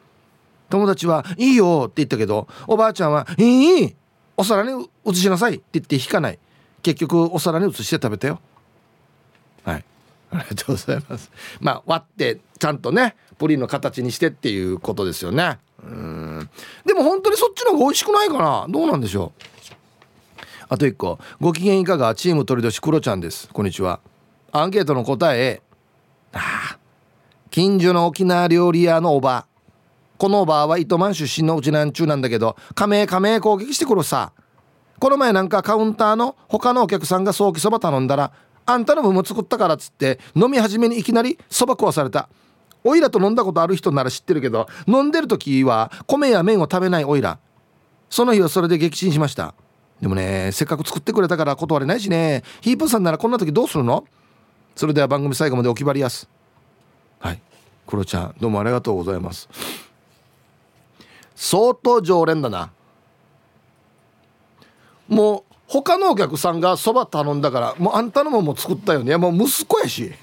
[0.70, 3.96] 友達は「いいよ」って言ったけどおばあちゃんは「いい
[4.36, 6.40] お皿に移しなさい」って言って引かない。
[6.84, 8.40] 結局お皿に移して食べたよ。
[9.64, 9.86] はい。
[10.32, 11.32] ありがとうございます。
[11.60, 15.60] まあ割ってちゃんとねプリンの形にしてっていうことですよね。
[15.82, 16.50] うん。
[16.86, 18.66] でも本当にそっちの方が美味しくないかな。
[18.70, 19.44] どうなんでしょう。
[20.70, 21.18] あと1個。
[21.40, 22.14] ご機嫌いかが？
[22.14, 23.48] チーム鳥年クロちゃんです。
[23.54, 24.02] こんにちは。
[24.52, 25.62] アンケートの答え。
[26.34, 26.40] あ
[26.74, 26.78] あ
[27.50, 29.48] 近所の沖縄料理屋のおば。
[30.18, 34.32] このおばは糸満出身のうちなんちゅうなんだけど加盟加盟攻撃してくるさ。
[35.00, 38.32] この前なんかカウンターの他のお客さんがソーキそば頼んだら
[38.66, 42.30] あんたの分も作ったからっつって飲み始めにいきなりそば食わされた。
[42.84, 47.38] おいらと飲んだことある人なら知ってるけど飲んでる時は米や麺を食べないおいら。
[48.10, 49.54] その日はそれで撃沈しました。
[50.02, 52.44] でもねせっかく作ってくれたから断れないしね。
[52.62, 54.04] ヒープさんならこんな時どうするの？
[54.76, 56.28] それでは番組最後までお決まりやす。
[57.20, 57.42] はい。
[57.86, 59.50] クロちゃんどうもありがとうございます。
[61.36, 62.72] 相当常連だな。
[65.08, 69.16] もう他のお客さんがそば頼んだからもうあんたのもも作ったよね。
[69.18, 70.12] もう息子やし。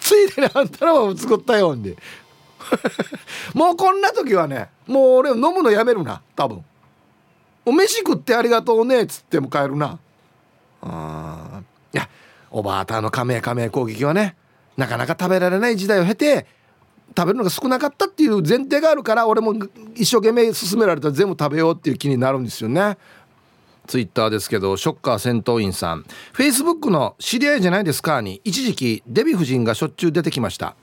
[0.00, 1.96] ついでにあんたのも作ったよんで。
[3.54, 6.64] もうこんな時はねもう俺飲むのやめるな多分。
[7.64, 9.98] お飯食ってありがとうねっつっても帰るな。
[10.82, 11.62] あ
[12.52, 14.36] おばあたの加盟加盟攻撃はね
[14.76, 16.46] なかなか食べられない時代を経て
[17.16, 19.54] 食べるのが少なかったっていう前提があるから俺も
[19.94, 22.96] 一生懸命勧められたら全部食べようっていう気になるんですよね。
[23.86, 26.04] ツイッターですけどショッカー戦闘員さん。
[26.32, 30.74] フェイスブックの知り合いじゃないですかに一時期デヴィ夫人がしょっちゅう出てきました。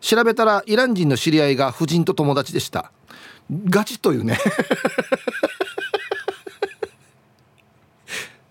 [0.00, 2.92] 調べたらイラン人の知り合いが夫人と友達でした。
[3.68, 4.38] ガチというね。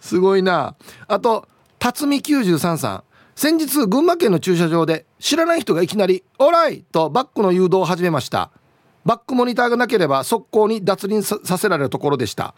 [0.01, 0.75] すごいな。
[1.07, 1.47] あと
[1.79, 3.03] 辰巳93さん
[3.35, 8.49] 先日群馬県の駐車場で知らない人がいきなり「オーライ!」とバックの誘導を始めました。
[9.05, 12.53] バックモニターがなければ速攻に脱輪させられるところでした。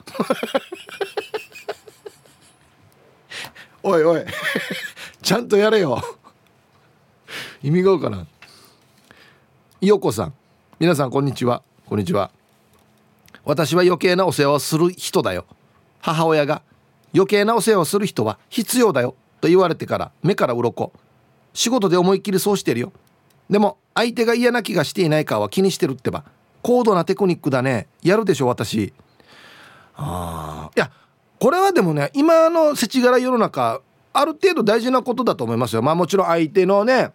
[3.83, 4.25] おいおい
[5.21, 6.01] ちゃんとやれよ。
[7.61, 8.25] 意味が合うかな
[9.81, 10.33] よこさん
[10.79, 11.61] 皆さんこんにちは。
[11.85, 12.31] こんにちは。
[13.45, 15.45] 私は余計なお世話をする人だよ。
[16.01, 16.61] 母親が
[17.13, 20.91] 余計なお世話をする人は必要だよと言われてから目から鱗。
[21.53, 22.91] 仕事で思いっきりそうしてるよ。
[23.49, 26.23] でも相手が嫌な気がしていないかは気にしてるってば
[26.61, 27.87] 高度なテクニックだね。
[28.03, 28.93] やるでしょ私。
[29.95, 30.91] あいや
[31.39, 33.81] これはでもね今の世知辛い世の中
[34.13, 35.81] ある程度大事なことだと思いますよ。
[35.81, 37.11] まあもちろん相手のね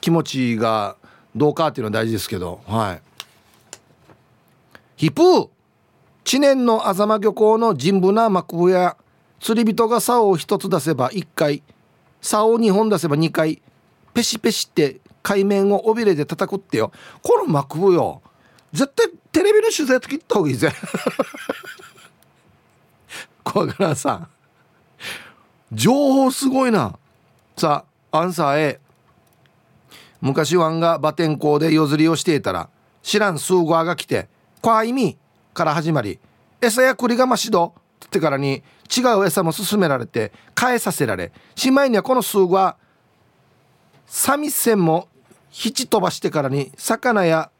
[0.00, 0.96] 気持ちが
[1.34, 2.60] どうかっていうのは大事ですけど。
[2.66, 3.02] はい。
[4.96, 5.48] ヒプー。
[6.24, 8.96] 知念のあざま漁港の神武な幕府や
[9.42, 11.64] 釣り人が竿を1つ出せば1回
[12.20, 13.60] 竿を2本出せば2回
[14.14, 16.92] ペシペシって海面を尾びれで叩くってよ。
[17.22, 18.22] この幕府よ。
[18.72, 20.72] 絶対テレビの取材と切った方がいいぜ。
[23.42, 24.28] 小柄さん。
[25.72, 26.96] 情報すごいな。
[27.56, 28.80] さあアンサー A
[30.20, 32.68] 昔ワンがバテン校で夜釣りをしていたら
[33.02, 34.28] 知らんスーガーが来て
[34.62, 35.18] 「怖いみ」
[35.52, 36.20] から始まり
[36.60, 37.74] 「餌や栗がましど」
[38.06, 38.62] ってからに
[38.94, 42.76] 違う餌も勧められて変えさせられしまいにはこの数は
[44.06, 45.08] 三味線も
[45.50, 47.50] 七飛ばしてからに魚や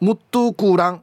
[0.00, 1.02] ムットゥークーラン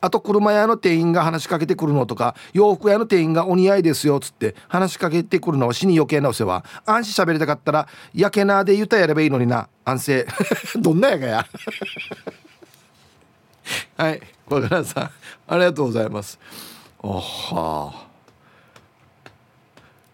[0.00, 9.68] あと車屋の店員が話しかけてくるのとか洋服屋の店員がお似合いですよっつって話しかけてくるのは死に余計なお世話安心喋りたかったらやけなで言うたやればいいのにな。
[9.84, 10.26] 安静。
[10.78, 11.46] どんなやがや。
[13.96, 14.20] はい。
[14.46, 15.10] 小倉さん。
[15.48, 16.38] ありがとうございます。
[17.02, 18.07] あは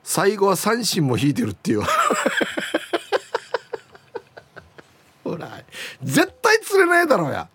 [0.05, 1.83] 最後は三振も引いてるっていう。
[5.25, 5.51] ほら
[6.03, 7.49] 絶対釣れないだろうや。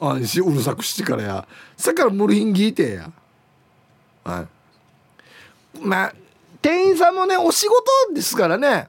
[0.00, 1.46] 安心うるさくしてからや。
[1.76, 3.12] さから無理品聞いてや。
[4.24, 4.46] は
[5.76, 5.78] い。
[5.78, 6.14] まあ
[6.62, 8.88] 店員さんもねお仕事ですからね。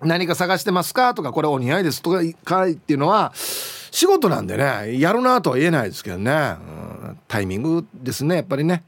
[0.00, 1.14] 何か探してますか？
[1.14, 2.00] とかこれお似合いです。
[2.00, 6.32] とかかいっていうのは仕事なんでねやるなとは言えないですけどね、う
[7.08, 8.82] ん、タイミングですねやっぱりね。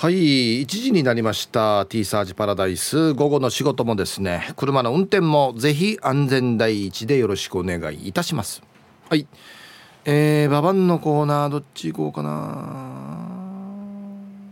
[0.00, 3.14] はい1時になりました T サージパラダイス。
[3.14, 8.62] 午後の仕事もですね車の運転もぜひ安全第一でよろしくお願いいたします。
[9.10, 9.26] はい
[10.04, 12.30] えー、ババンのコーナーどっち行こうかな。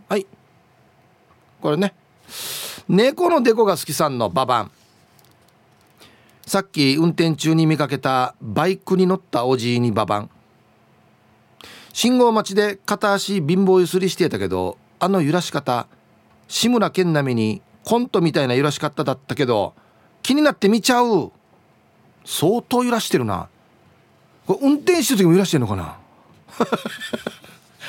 [0.09, 0.27] はい
[1.61, 1.95] これね
[2.89, 4.73] 猫のデコが好きさんのババン
[6.45, 10.31] さっき運転中に見かけたバイクに乗ったおじいにババン
[11.93, 15.87] 信号待ちで片足貧乏ゆすりしてたけどあの揺らし方
[16.49, 19.75] 志村けん並みにコントみたいな揺らし方だったけど
[20.23, 21.31] 気になって見ちゃう。
[22.25, 23.49] 相当揺らしてるな。
[24.47, 25.97] これ運転してる時も揺らしてんのかな？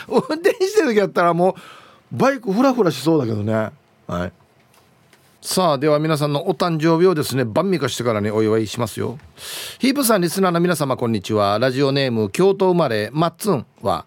[0.08, 1.56] 運転してる時やったらも
[2.13, 3.72] うバイクフラフラしそうだけどね。
[4.06, 4.32] はい。
[5.41, 9.17] さあでは皆さんのお誕生日をですね晩味化してからねお祝いしますよ。
[9.80, 11.58] ヒープさんリスナーの皆様こんにちは。
[11.60, 14.06] ラジオネーム京都生まれマッツンは。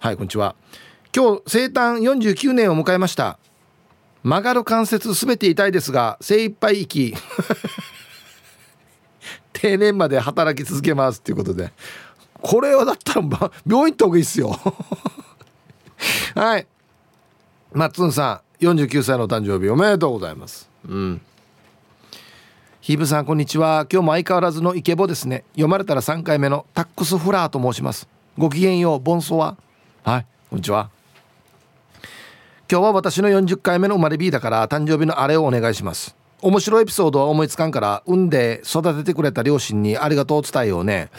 [0.00, 0.54] はいこんにちは。
[1.16, 3.38] 今日生誕49年を迎えました。
[4.24, 7.14] 曲がる関節すべて痛いですが精一杯生き
[9.52, 11.72] 定年まで働き続けますっていうことで。
[12.42, 14.58] これはだったら病院行った方がいいっすよ。
[16.34, 16.66] はい。
[17.72, 20.68] マッツンさん49歳の誕生日おめでとうございます。
[20.88, 21.20] うん。
[22.80, 23.86] ヒーブさんこんにちは。
[23.90, 25.44] 今日も相変わらずのイケボですね。
[25.52, 28.08] 読まれたら3回目のタックスフラーと申します。
[28.36, 29.56] ごきげんようボンソワ。
[30.02, 30.93] はいこんにちは。
[32.70, 36.16] 今日は私の40回目の生まれ日だから誕生日のあれをお願いします。
[36.40, 41.10] 面白いエピソードは思いつかんから産んで育ててくれた両親にありがとうを伝えようね。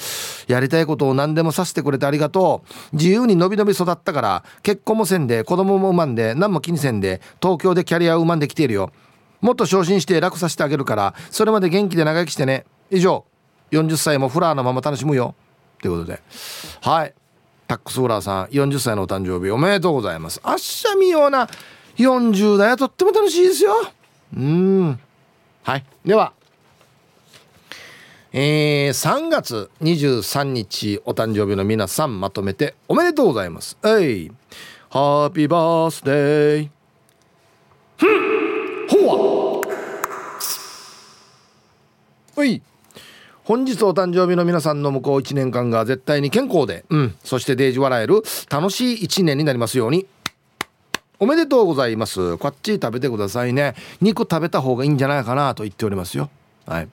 [0.48, 2.96] やりたいことを何でもさせてくれてありがとう。
[2.96, 8.92] 自由にのびのび育ったから結婚もせんで子供も産まんで何も気にせんで東京でキャリアを生まんできているよ。
[9.42, 12.66] もっと昇進して楽させてあげるからそれまで元気で長生きしてね。
[12.90, 13.24] 以上。
[13.72, 15.36] 40歳もフラーのまま楽しむよ。
[15.82, 16.22] ということで。
[16.82, 17.14] はい。
[17.68, 20.40] タックスフラーさん40歳のお誕生日おめでとうございます。
[20.44, 21.48] あっしゃみような
[21.98, 23.74] 40代はとっても楽しいですよ。
[24.36, 25.00] うん。
[25.64, 25.86] はい。
[26.06, 26.34] では。
[28.38, 33.78] えー、3月23日お誕生日の皆さんまとめておめでとうございます。
[33.86, 34.32] えい。
[34.90, 36.70] ハッピーバースデー
[37.98, 38.88] ふん。
[38.90, 39.66] ほわ。
[42.36, 42.62] おい。
[43.46, 50.08] 本日お誕生日の皆さんの向こう1年間が絶対に健康で、うん、そしてデージ笑える楽しい1年になりますように。
[51.20, 52.38] おめでとうございます。
[52.38, 53.76] こっち食べてくださいね。
[54.02, 56.32] 肉食べた方がいいんじゃないかなと言っておりますよ。
[56.66, 56.88] はい。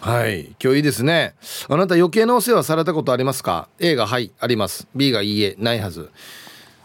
[0.00, 0.56] はい。
[0.58, 1.34] 今日いいですね。
[1.68, 4.88] あなた余計なお世話されたことありますか？A がはいあります。
[4.94, 6.10] B がいいえないはず。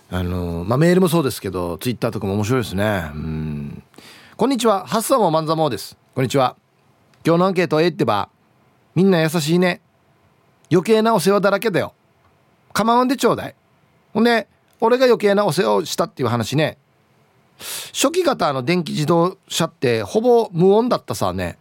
[0.09, 3.11] あのまあメールもそうですけどツイッターとかも面白いですね。
[3.15, 3.83] うん。
[4.35, 4.85] こんにちは。
[4.85, 5.97] ハッサモマンザモです。
[6.13, 6.57] こんにちは。
[7.25, 8.27] 今日のアンケート A ってば。
[8.95, 9.81] みんな優しいね。
[10.71, 11.93] 余計なお世話だらけだよ。
[12.73, 13.55] 構わんでちょうだい。
[14.13, 14.47] ほんで
[14.79, 16.77] 俺が余計なお世話をしたっていう話ね。
[17.93, 21.57] 初期型の電気自動車ってほぼ無音だったさね。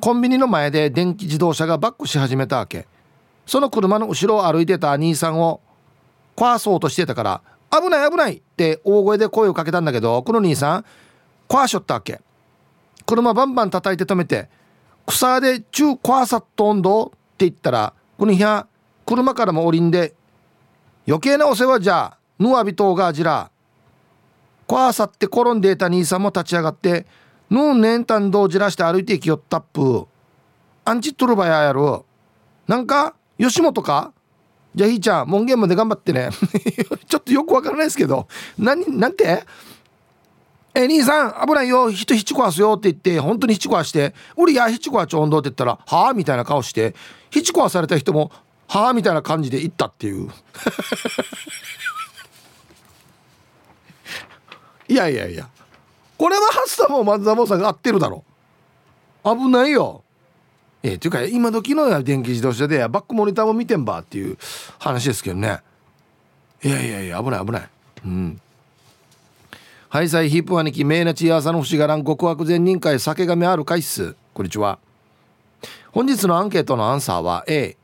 [0.00, 2.86] コンビニの前で電気自動車がバックし始めたわけ。
[3.46, 5.60] その車の後ろを歩いてた兄さんを
[6.36, 10.84] 壊そうとしてたから「危ない危ない!」って大声で声をかけたんだけどこの兄さん
[11.48, 12.20] 壊しよったわけ。
[13.06, 14.48] 車バンバン叩いて止めて
[15.06, 18.66] 「草で中壊さっとんど?」って言ったらこの日は
[19.06, 20.14] 車からも降りんで
[21.06, 23.50] 「余計なお世話じゃぬわびとうがじら。
[24.66, 27.06] こわさって転んでいた兄さんも立ち上がって
[27.50, 30.06] ぬんねんたんどうじらして歩いていきよったっぷ。
[30.86, 31.80] アンチトルバややる
[32.66, 34.12] なんか吉本か？
[34.74, 36.30] じゃあひーちゃん門限まで頑張ってね。
[37.06, 38.26] ちょっとよくわからないですけど。
[38.58, 39.44] 何なんて？
[40.74, 41.90] え兄さん危ないよ。
[41.92, 46.96] 人ひち壊すよって言って本当にひち壊して「俺やひち壊ちょんど」って言ったら「はあ?」みたいな顔して
[47.30, 48.32] ひち壊された人も
[48.66, 50.30] 「はあ?」みたいな感じで言ったっていう。
[54.86, 55.48] いやいやいや。
[56.18, 58.24] これはハッサも松田坊さんが合ってるだろ。
[59.24, 60.02] 危ないよ。
[60.82, 64.36] えー、っていうか今時の電気自動車でバックモニターも見てんばっていう
[64.78, 65.60] 話ですけどね。
[66.62, 67.68] いやいやいや危ない危ない。
[68.04, 68.40] うん。
[69.94, 74.80] ハイサイヒープ兄貴メイナチアーサの星がらん極悪善人会酒神ある回数こんにちは
[75.92, 77.76] 本日のアンケートのアンサーは A.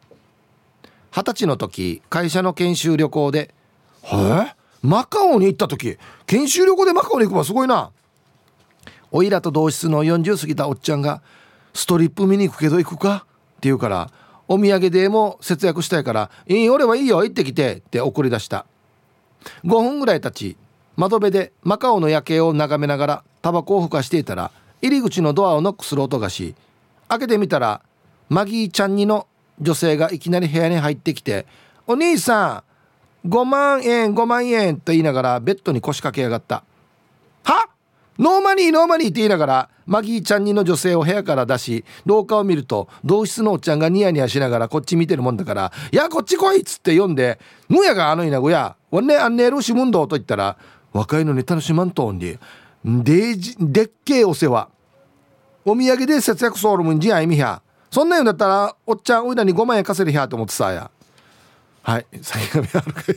[1.13, 3.55] 二十歳の時会社の研修旅行で
[4.13, 7.93] 「えマカオに行った時研修旅行でマカオに行くばすごいな
[9.13, 11.23] おいらと同室の40過ぎたおっちゃんが
[11.75, 14.11] 「ストリップ見に行くけど行くか?」って言うから
[14.49, 18.67] お土産でも節約したいから「いい俺はいいよ行ってきて」って送り出した。
[19.65, 20.57] 5分ぐらい経ち
[21.01, 24.51] 窓辺でマカオの夜景を眺めながらタバコをふかしていたら
[24.83, 26.55] 入り口のドアをノックする音がし
[27.09, 27.81] 開けてみたら
[28.29, 29.27] マギーちゃんにの
[29.59, 31.47] 女性がいきなり部屋に入ってきて
[31.89, 32.65] 「お兄さ
[33.25, 36.65] ん5万円5万円」と言いながらベッドに腰掛けやがった
[37.45, 37.71] 「は？
[38.19, 50.59] ノーマニーノーマニー」って言いながらマギーちゃんにの女性を部屋から出し廊下を見ると同室のおっちゃんがニヤニヤしながらこっち見てるもんだから「いやこっち来い」っつって読んで「ぬやがあのいなごやわんねあんねえるしむんど」と言ったら
[50.93, 52.39] 若いのに楽しまんとんで。
[52.85, 54.69] ででっけえお世話。
[55.65, 57.63] お土産で節約ソウルもんじやいみひゃ。
[57.91, 60.91] そんなん言うだったらおっちゃんおいらに5万円貸せるひゃと思ってさや。
[61.83, 62.07] はい。
[62.23, 63.17] 先上あるかい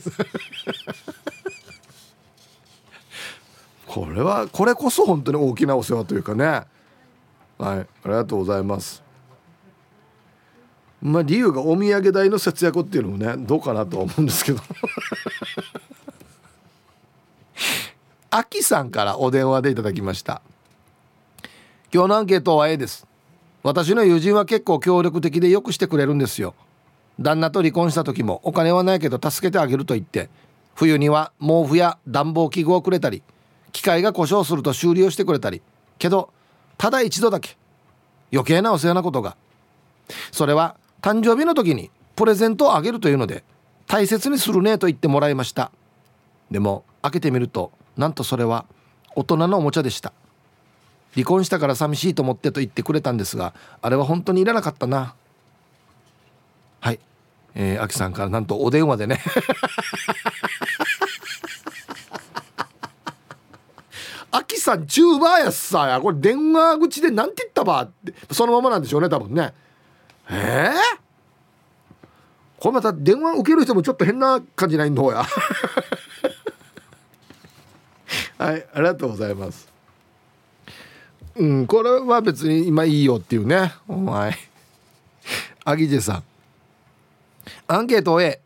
[3.86, 6.44] これはこれこそ本当に大きなお世話というかね。
[6.44, 6.66] はい。
[7.58, 9.02] ありがとうございます。
[11.00, 14.60] まあ理由がお土産代の節約っていうのもねどうかなとは思うんですけど。
[18.36, 20.42] あきさんからお電話でいただきました。
[21.92, 23.06] 今日のアンケートは A です。
[23.62, 26.56] 私の友人は結構協力的でよくしてくれるんですよ。
[27.20, 30.30] 旦那と離婚した時もお金はないけど助けてあげると言って
[30.74, 33.22] 冬には毛布や暖房器具をくれたり
[33.70, 35.62] 機械が故障すると修理をしてくれたり
[35.98, 36.30] けど
[36.76, 37.56] ただ一度だけ
[38.32, 39.36] 余計なお世話なことが。
[40.32, 43.44] それは誕生日の時にプレゼントをあげるというので
[43.86, 45.70] 大切にするねと言ってもらいました。
[46.50, 48.66] でも開けてみるとなんとそれは
[49.14, 50.12] 大人のおもちゃでした。
[51.14, 55.14] 離婚したから寂しいと思ってと言ってくれたんですがあれは本当にいらなかったな。
[56.80, 56.98] はい。
[57.54, 59.20] えー、アキさんからなんとお電話でね。
[64.32, 66.00] アキさんチューバーやさや。
[66.00, 68.12] これ電話口で何て言ったばって。
[68.34, 69.54] そのままなんでしょうね多分ね。
[70.28, 70.74] ええー、
[72.58, 75.24] これまた電話受ける人もちょっと変な感じないんどうや。
[78.38, 79.68] はいありがとうございます。
[81.36, 83.72] うんこれは別に今いいよっていうね。
[83.88, 84.36] お前。
[85.64, 86.22] アギジェさん。
[87.66, 88.40] アンケートを A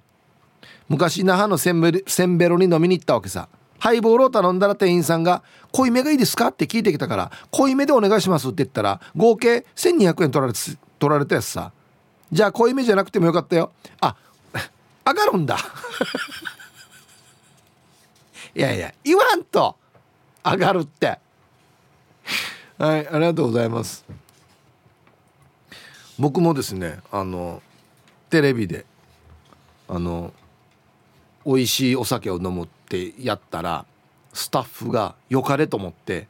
[0.88, 3.48] 昔那覇のセンベセンベロに飲みに行ったわけさ。
[3.78, 11.72] ハイボールを頼んだら店員さんが「濃いめがいいですか?」って聞いてきたから「濃いめでお願いします」って言ったら合計1200円取られ取られたやつさ。
[12.32, 13.70] じゃあ濃いめじゃなくてもよかったよ。
[14.00, 14.16] あ
[15.06, 15.56] 上がるんだ。
[18.58, 19.76] いやいや言わんと
[20.44, 21.20] 上がるって。
[22.76, 24.04] はいありがとうございます。
[26.18, 27.62] 僕もですねあの
[28.30, 28.84] テレビで
[29.86, 30.32] あの
[31.46, 33.86] 美味しいお酒を飲むってやったら
[34.32, 36.26] スタッフが良かれと思って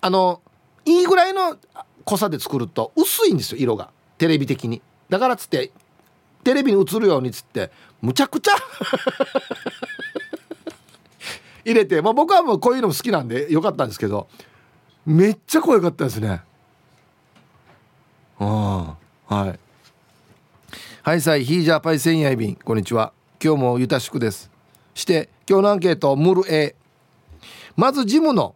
[0.00, 0.40] あの
[0.84, 1.56] いいぐらいの
[2.04, 3.90] 濃さで作ると薄いんですよ色が。
[4.18, 4.82] テレビ的に。
[5.08, 5.70] だからっつって
[6.42, 7.70] テレビに映るようにっつって
[8.02, 8.52] むちゃくちゃ
[11.64, 14.28] 入れて、まあ、僕はもうこういうのも好きなんでよかったんですけど
[15.06, 16.42] めっちゃ濃いかったですね。
[18.38, 18.96] あ
[19.28, 19.58] あはい。
[21.02, 23.12] はいさいヒージャーパイセンヤイビンこんにちは。
[23.42, 24.50] 今日もゆたしくです。
[24.94, 26.74] して今日のアンケートムル A
[27.76, 28.54] まずジムの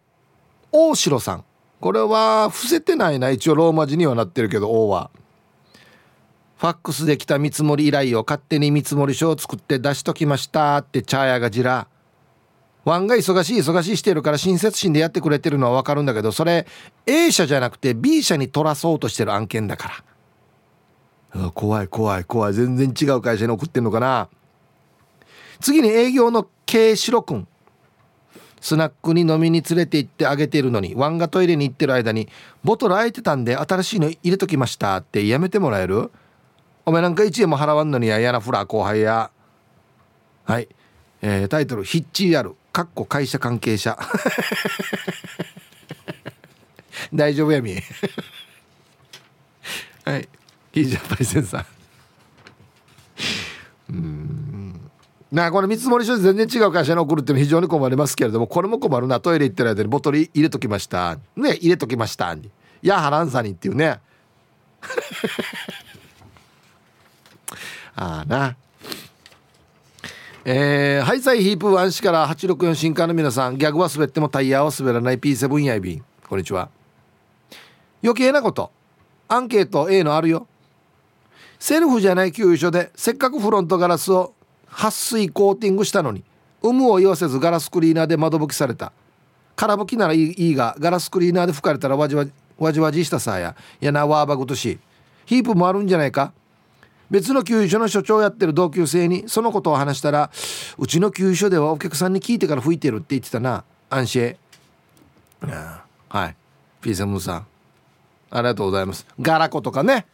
[0.71, 1.45] 大城さん。
[1.81, 5.09] これは伏せてないな一応ローマ字にはなってるけど O は。
[6.57, 11.87] ファックスで来た見積もり依頼を勝手に見積もり書を作って出しときましたってチャーヤがじら。
[12.85, 16.65] ワンが忙しい忙しいしてるから親切心でやってくれてるのは分かるんだけどそれ
[17.05, 20.03] A 社じゃなくて B 社に取らそうとしてる案件だか
[21.33, 21.51] ら。
[21.51, 24.29] 怖い怖い怖い全然違う会社に送ってんのかな。
[25.59, 27.47] 次に営業の K シロ君。
[28.61, 32.27] スナックに飲みに連れて行ってあげてるのにワンがトイレに行ってる間に
[32.63, 36.11] ボトル空いてたんで新しいの入れときましたってやめてもらえる？
[36.85, 39.29] お前なんか1円も払わんのにややなフラ後輩や。
[40.45, 40.67] はい、
[41.21, 43.97] えー、タイトル「ヒッチーある」かっこ会社関係者。
[47.13, 47.71] 大丈夫やみ。
[50.03, 50.27] はい。
[50.73, 51.65] いいじゃんパイセンさん。
[53.91, 54.91] うん。
[55.31, 59.21] なこの見積もり書で全然違う会社に送るっていうのは非常に困りますけれどもこれも困るな。
[59.21, 61.17] トイレ行ってる間にボトル入れときました。
[61.37, 62.33] ね入れときました。
[62.33, 62.41] い
[62.81, 64.01] やはらんさにっていうね。
[67.95, 68.57] ああな。
[70.47, 76.05] えー、ハイサイヒープ1氏から864新刊の皆さんギャグは滑ってもタイヤは滑らない P7 やいびん。
[76.29, 76.69] こんにちは。
[78.03, 78.71] 余計なこと
[79.27, 80.45] アンケート A のあるよ。
[81.57, 84.35] セルフじゃない給油所でせっかくフロントガラスを
[84.69, 86.23] 撥水コーティングしたのに
[86.63, 88.93] 有無を言わせずガラスクリーナーで窓拭きされた。
[89.55, 93.55] 空拭きならいいがガラスクリーナーで拭かれたらわじわじわじわじしたさや。
[93.79, 94.77] やなわーバグとし。
[95.25, 96.33] ヒープもあるんじゃないか？
[97.09, 100.31] 別の給油所の所長やってる同級生にそのことを話したら
[100.77, 103.63] うちの給油所ではお客さんに聞いてから吹いてるって言ってたな。
[103.89, 104.35] 安心。
[106.09, 106.35] はい。
[106.81, 107.47] ピーセムさん。
[108.31, 109.05] ありがとうございます。
[109.19, 110.05] ガラコとかね。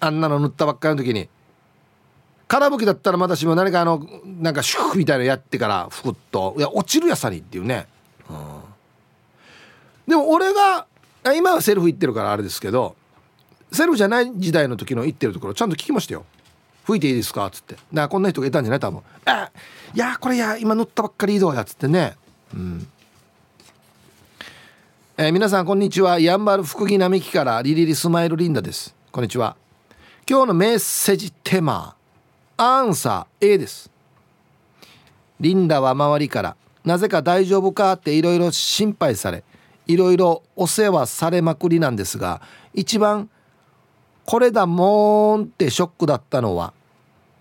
[0.00, 1.28] あんなの塗ったばっかりの時に。
[2.48, 6.54] 空吹きだったらまだしも何かあのなんかシュッみたいなやってからふくっと。
[6.58, 7.86] いや落ちるやさにっていうね、
[8.28, 8.36] うん、
[10.06, 10.86] でも俺が
[11.34, 12.94] 今はセルフ行ってるからあれですけど
[13.72, 16.24] セルフじゃない時代の時の行ってるところちゃんと聞きましたよ。
[16.84, 17.46] 吹いていいですか？
[17.46, 17.74] っつって。
[17.74, 18.80] だからこんな人がいたんじゃない？
[18.80, 19.50] 多分「あ
[19.94, 22.16] いやこれや今乗ったばっかり移動や」っつってね。
[22.54, 22.86] うん。
[25.16, 26.18] えー、皆さんこんにちは。
[26.18, 28.94] やんばる福木並木からリリリスマイルリンダです。
[29.10, 29.56] こんにちは。
[30.28, 31.94] 今日のメッセージテーマ
[32.56, 33.90] アンサー A です。
[35.38, 39.44] リンダは周りからなぜか大丈夫かっていろいろ心配され
[39.86, 42.40] いろいろお世話されまくりなんですが
[42.74, 43.28] 一番
[44.24, 46.72] これだもんってショックだったのは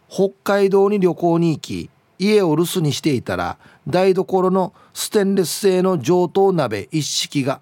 [0.10, 3.58] 北海道に旅行に行き家を留守にしていたら
[3.88, 7.62] 台所のステンレス製の上等鍋一式が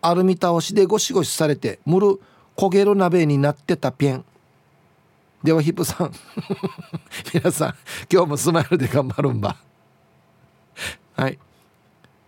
[0.00, 2.20] アルミ倒しでゴシゴシされてむる
[2.56, 4.24] 焦げる鍋になってたペン
[5.42, 6.12] ではヒップさん。
[7.32, 7.74] 皆さん
[8.12, 9.56] 今日もスマイルで頑張るんば。
[11.14, 11.38] はい。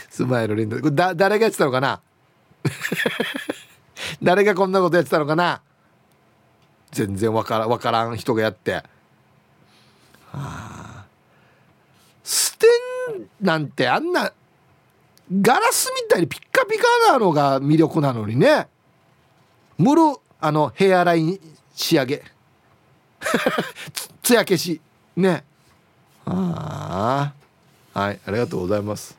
[0.09, 2.01] スマイルリンドこれだ誰がやってたのかな？
[4.23, 5.63] 誰がこんなことやってたのかな？
[6.93, 8.75] 全然わからわからん人がやって。
[8.75, 8.83] は
[10.33, 11.05] あ。
[12.23, 12.67] ステ
[13.19, 14.33] ンなんてあんな
[15.41, 18.69] ガラスみたいにピッカピカなのが魅力なのにね。
[19.79, 20.03] ムル
[20.41, 21.41] あのヘアライン
[21.75, 22.23] 仕上げ。
[24.23, 24.81] つや消し。
[25.17, 25.45] ね。
[26.25, 27.33] あ
[27.95, 28.01] あ。
[28.01, 29.17] はいありがとうございます。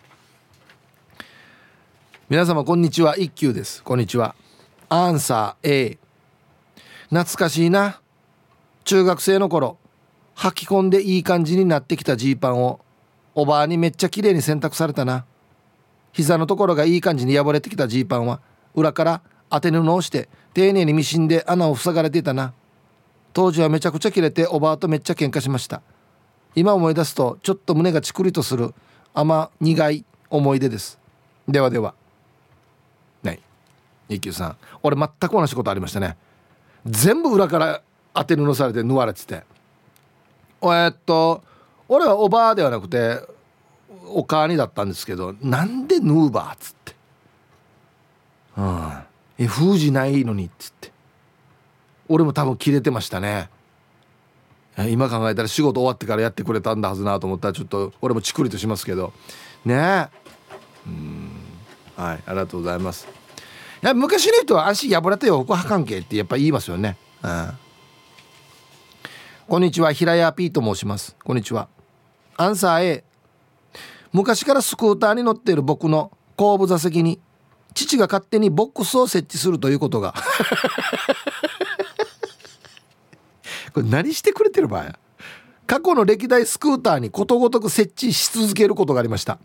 [2.29, 3.15] 皆様こんにちは。
[3.15, 3.81] 一休です。
[3.81, 4.35] こんにちは。
[4.89, 5.97] アンサー A
[7.03, 8.01] 懐かしいな。
[8.83, 9.77] 中学生の頃
[10.35, 12.81] 履き込んでいい感じになってきたジーパンを
[13.33, 15.25] おばあにめっちゃ綺麗に洗濯されたな。
[16.11, 18.41] 膝のところがいい感じに破れてきたジーパンは
[18.75, 22.53] 裏から当て布をして丁寧にミシンで穴を塞がれていたな。
[23.31, 25.81] 当時はめちゃくちゃ切れておばあとめっちゃ喧嘩しました。
[26.55, 28.73] 今思い出すとちょっと胸がチクリとする
[29.13, 30.99] 甘苦い思い出です。
[31.47, 31.95] ではでは。
[34.09, 34.57] 一休さん。
[34.83, 36.17] 俺全く同じことありましたね。
[36.85, 37.81] 全部裏から
[38.13, 39.43] 当て布されて縫われてて。
[40.63, 41.43] えっと
[41.87, 43.21] 俺はおばあではなくて
[44.07, 46.95] お母にだったんですけどなんでヌーバーっつって。
[48.57, 48.93] うん。
[49.39, 50.91] え封じないのにっつって。
[52.09, 53.49] 俺も多分切れてましたね。
[54.89, 59.11] 今考えたら仕事終わってからやってくれたんだはずなと思ったらちょっと俺もチクリとしますけど。
[59.65, 59.75] ね。
[59.75, 60.09] え
[60.85, 61.29] うん。
[61.95, 63.07] はいありがとうございます。
[63.81, 66.97] 昔の人は足破れたよこはかんけってやっぱ言いますよね。
[67.23, 67.51] うん。
[69.47, 71.15] こんにちは平屋 P と申します。
[71.23, 71.69] こんにちは。
[72.37, 73.03] アンサー A
[74.11, 77.19] 昔からスクーターに乗っている僕の後部座席に
[77.73, 80.15] 父が勝手にボックスを設置するということが。
[83.73, 84.97] これ何してくれてる場合
[85.67, 89.37] 過去の歴代スクーターにことごとく設置し続けることがありました。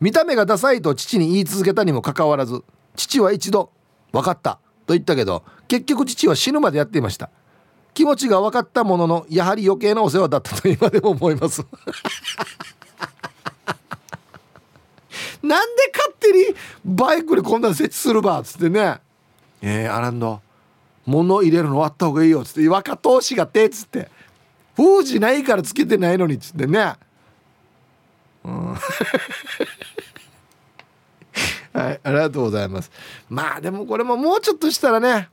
[0.00, 2.64] 見た目がダサいと父に言い続けたにもかかわらず
[2.96, 3.70] 父は一度
[4.12, 7.30] 「分かった」と言ったけど結局父は死ぬまでやっていました。
[7.94, 11.64] 気持ちが分かったもののやはり余計なお世話だったと今でも思います。
[15.42, 18.98] なんで勝手にバイクにこんな設置するばっつってね。
[19.62, 20.40] えー、アランド。
[21.06, 24.10] 物入れるのあった方がいいよっつって若投資がってっつって。
[24.74, 26.94] 封じないからつけてないのにっつってね。
[28.44, 28.76] うん
[31.74, 32.00] はい。
[32.02, 32.90] ありがとうございます。
[33.28, 35.28] まあでもこれももうちょっとしたらね。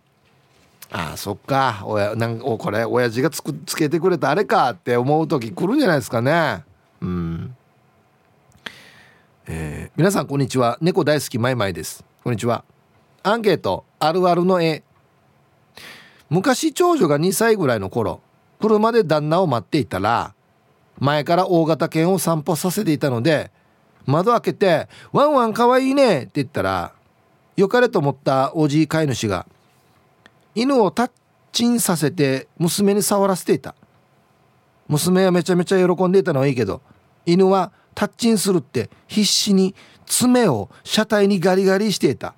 [0.91, 1.83] ああそっか。
[1.85, 6.65] 親なんかこれ親父がつくつけてくれたあれかって思う時来るんじゃないですかね。
[7.01, 7.55] うん。
[9.47, 10.77] えー、皆さんこんにちは。
[10.81, 12.03] 猫大好きマイマイです。
[12.23, 12.65] こんにちは。
[13.23, 13.85] アンケート。
[13.99, 14.83] あるあるの絵。
[16.31, 18.21] 昔長女が2歳ぐらいの頃
[18.61, 20.33] 車で旦那を待っていたら
[20.97, 23.51] 前から大型犬を散歩させていたので
[24.05, 26.93] 窓開けて「ワンワンかわいいね」って言ったら
[27.55, 29.45] 良かれと思ったおじい飼い主が
[30.55, 31.11] 犬をタッ
[31.51, 33.75] チンさせて娘に触らせていた。
[34.87, 36.81] 娘はめちゃめちゃ喜んでいたのはいいけど
[37.25, 39.73] 犬はタッチンするって必死に
[40.05, 42.33] 爪を車体にガリガリしていた。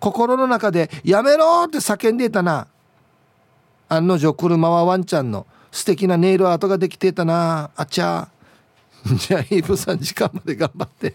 [0.00, 2.66] 心の中で「やめろ!」って叫んでいたな。
[3.88, 8.28] 案の定車はワンちゃんの素敵なネイルアートができていたなあちゃ。
[9.18, 11.14] じゃあイブさん時間まで頑張って。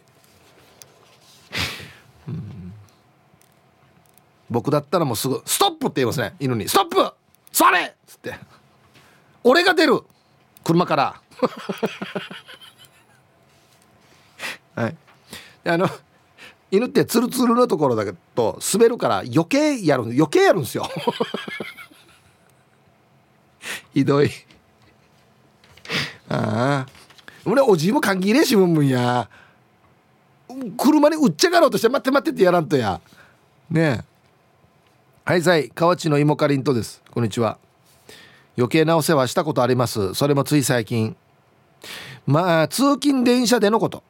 [4.50, 6.36] 僕だったらもうすぐ「ストップ!」って言いますね。
[6.40, 7.14] 犬に「ストップ!
[7.52, 8.36] それ!」っつって
[9.44, 10.04] 「俺が出る!
[10.64, 11.22] 車から」
[14.76, 14.98] はい。
[15.66, 15.90] あの
[16.72, 20.90] 犬ってツルツルのところだけど滑るから余計やる余計やるんですよ。
[23.94, 24.32] ひどい。
[26.30, 26.99] ああ。
[27.50, 29.28] 俺おじいも歓喜ねえしむんむんや。
[30.78, 33.02] 車にうっちゃがろうとして待って待ってってやらんとや。
[33.72, 34.04] ねえ。
[35.26, 35.70] はいさい。
[35.70, 37.02] 河内の芋かりんとです。
[37.12, 37.58] こんにちは。
[38.58, 40.14] 余計なお世話したことあります。
[40.14, 41.16] それもつい最近。
[42.28, 44.04] まあ通勤電車でのこと。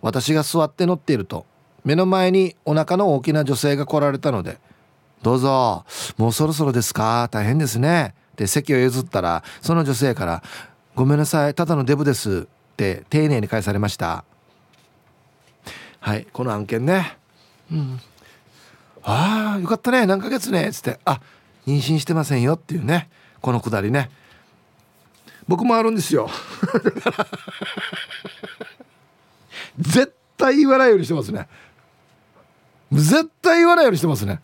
[0.00, 1.44] 私が座って乗っていると。
[1.84, 4.58] 目の前にお腹の大きな女性が来られたので
[5.22, 5.84] 「どうぞ。
[6.16, 7.28] もうそろそろですか？
[7.30, 10.42] 大変ですね」って席を譲ったらその女性から
[10.94, 11.54] 「ごめんなさい。
[11.54, 14.24] ただのデブです」って丁寧に返されました。
[16.00, 17.16] はいこの案件ね。
[17.70, 18.00] うん。
[19.04, 20.06] ああよかったね。
[20.06, 20.68] 何ヶ月ね。
[20.68, 21.20] っつって「あ
[21.66, 23.08] 妊娠してませんよ」っていうね。
[23.40, 24.10] このくだりね。
[25.46, 26.30] 僕もあるんですよ。
[29.78, 31.48] 絶対言わないようにしてますね。
[32.90, 34.40] 絶対言わないようにしてますね。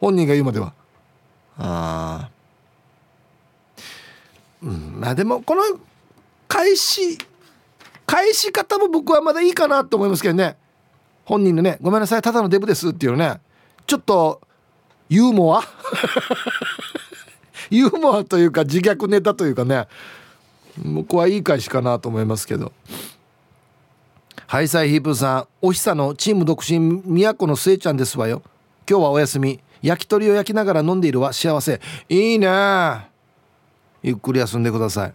[0.00, 0.72] 本人が言うまでは。
[1.58, 2.30] ああ
[4.62, 5.62] うんまあでもこの
[6.48, 7.18] 返し
[8.10, 10.56] 返し方も僕はまだいいかなと思いますけどね。
[11.24, 13.40] 本人のね「ごめんなさいただのデブです」っていうね。
[13.86, 14.40] ちょっと
[15.08, 15.62] ユーモア？
[17.70, 19.86] ユーモアというか自虐ネタというかね。
[20.84, 22.72] 僕はいい返しかなと思いますけど。
[24.48, 28.42] ハイサイヒープさんおひさのチーム独身都の末ちゃんですわよ。
[28.88, 29.60] 今日はお休み。
[29.82, 31.80] 焼き鳥を焼きながら飲んでいるは幸せ。
[32.08, 32.48] いいね。
[34.02, 35.14] ゆっくり休んでください。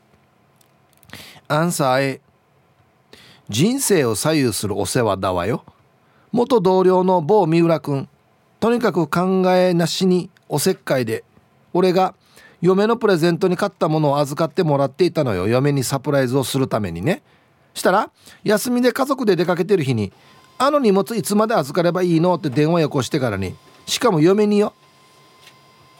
[1.50, 2.25] アンサー
[3.50, 5.64] 人生を左右するお世話だわよ。
[6.32, 8.10] 元同僚の某三浦君。
[8.60, 11.24] とにかく考えなしにおせっかいで
[11.74, 12.16] 俺が
[12.62, 15.48] 嫁のプレゼントに買ったものを預かってもらっていたのよ。
[15.48, 17.22] 嫁にサプライズをするためにね。
[17.76, 18.10] したら
[18.44, 20.12] 休みで家族で出かけてる日に
[20.58, 23.54] 「あの荷物いつまで預かればいいの?」って電話よこしてからに
[23.86, 24.74] しかも嫁によ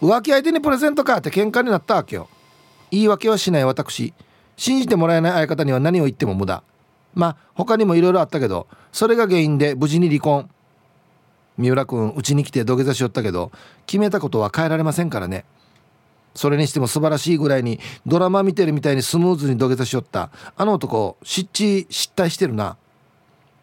[0.02, 2.28] 浮気相手にプレゼントかって喧嘩になったわけよ。
[2.92, 4.14] 言い訳はしない私。
[4.58, 6.64] 信じてもらえない相方には何を言っても無駄。
[7.16, 10.50] まあ他にもいろいろあったけどそれが原因で無事に離婚。
[11.58, 13.52] 三浦君うちに来て土下座しよったけど
[13.86, 15.46] 決めたことは変えられませんからね。
[16.34, 20.32] それにしても素晴らしいぐらいにドラマ見てるみたいにスムーズに土下座しよった。
[20.58, 22.76] あの男失地失態してるな。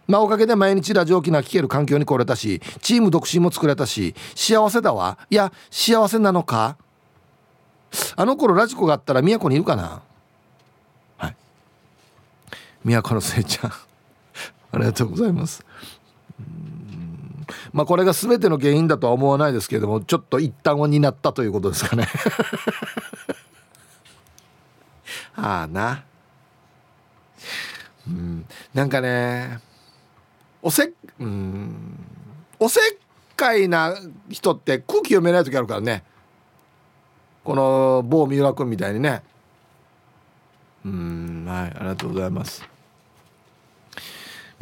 [0.06, 5.18] まあおかげで毎日ラジオ機能聞ける環境に来れたしチーム独身も作れたし幸せだわ。
[5.28, 6.78] いや幸せなのか？
[8.16, 10.00] あの頃ラジコがあったら都にいるかな？
[12.84, 13.72] 都のせいちゃん。
[14.72, 15.64] ありがとうございます。
[17.72, 22.06] まあこれが全ての原因だとは思わないですけれどもちょっと一旦は担ったということですかね。
[25.36, 26.04] ああな。
[28.06, 28.46] うん。
[28.74, 29.60] なんかね
[30.60, 31.98] おせうん。
[32.58, 32.96] おせっ
[33.36, 33.96] かいな
[34.28, 36.04] 人って空気読めない時あるからね。
[37.44, 39.22] この某三浦君みたいにね。
[40.84, 41.44] うん。
[41.46, 42.71] はいありがとうございます。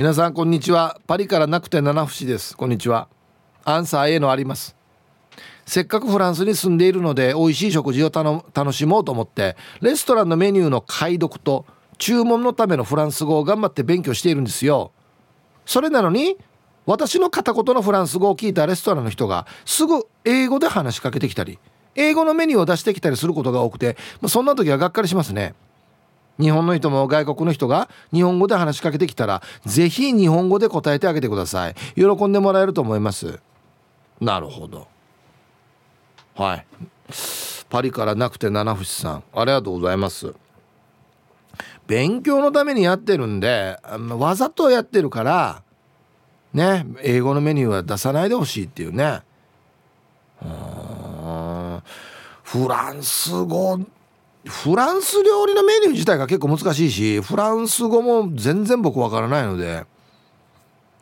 [0.01, 0.99] 皆さんこんにちは。
[1.07, 2.57] パリからなくて七節です。
[2.57, 3.07] こんにちは。
[3.65, 4.75] アンサー A のあります。
[5.67, 11.67] せっかくフランスに住んでいるので美味しい食事を楽しもうと思ってレストランのメニューの解読と
[11.99, 14.93] 注文のためのフランス語を頑張って勉強しているんですよ。
[15.67, 16.39] それなのに
[16.87, 21.59] 私の片言のフランス語を聞いたレストランの人がすぐ英語で話しかけてきたり
[21.95, 25.55] 英語のメニューを出してきたりすることが多くてまそんな時はがっかりしますね。
[26.39, 31.75] 日本の人も外国の人が日本語で話しかけてきたら是非日本語で答えてあげてください。
[31.95, 33.41] 喜んでもらえると思います。
[34.21, 34.89] なるほど。
[36.35, 36.67] はい。
[37.69, 40.35] パリからなくて七節さんありがとうございます。
[41.87, 43.79] 勉強のためにやってるんで
[44.17, 45.63] わざとやってるから
[46.55, 49.23] ね英語のメニューは出さないでほしいっていうね。
[52.45, 53.79] フランス語
[54.45, 59.85] フランス料理のメニュー自体が結構難しいしフランス語も全然僕わからないので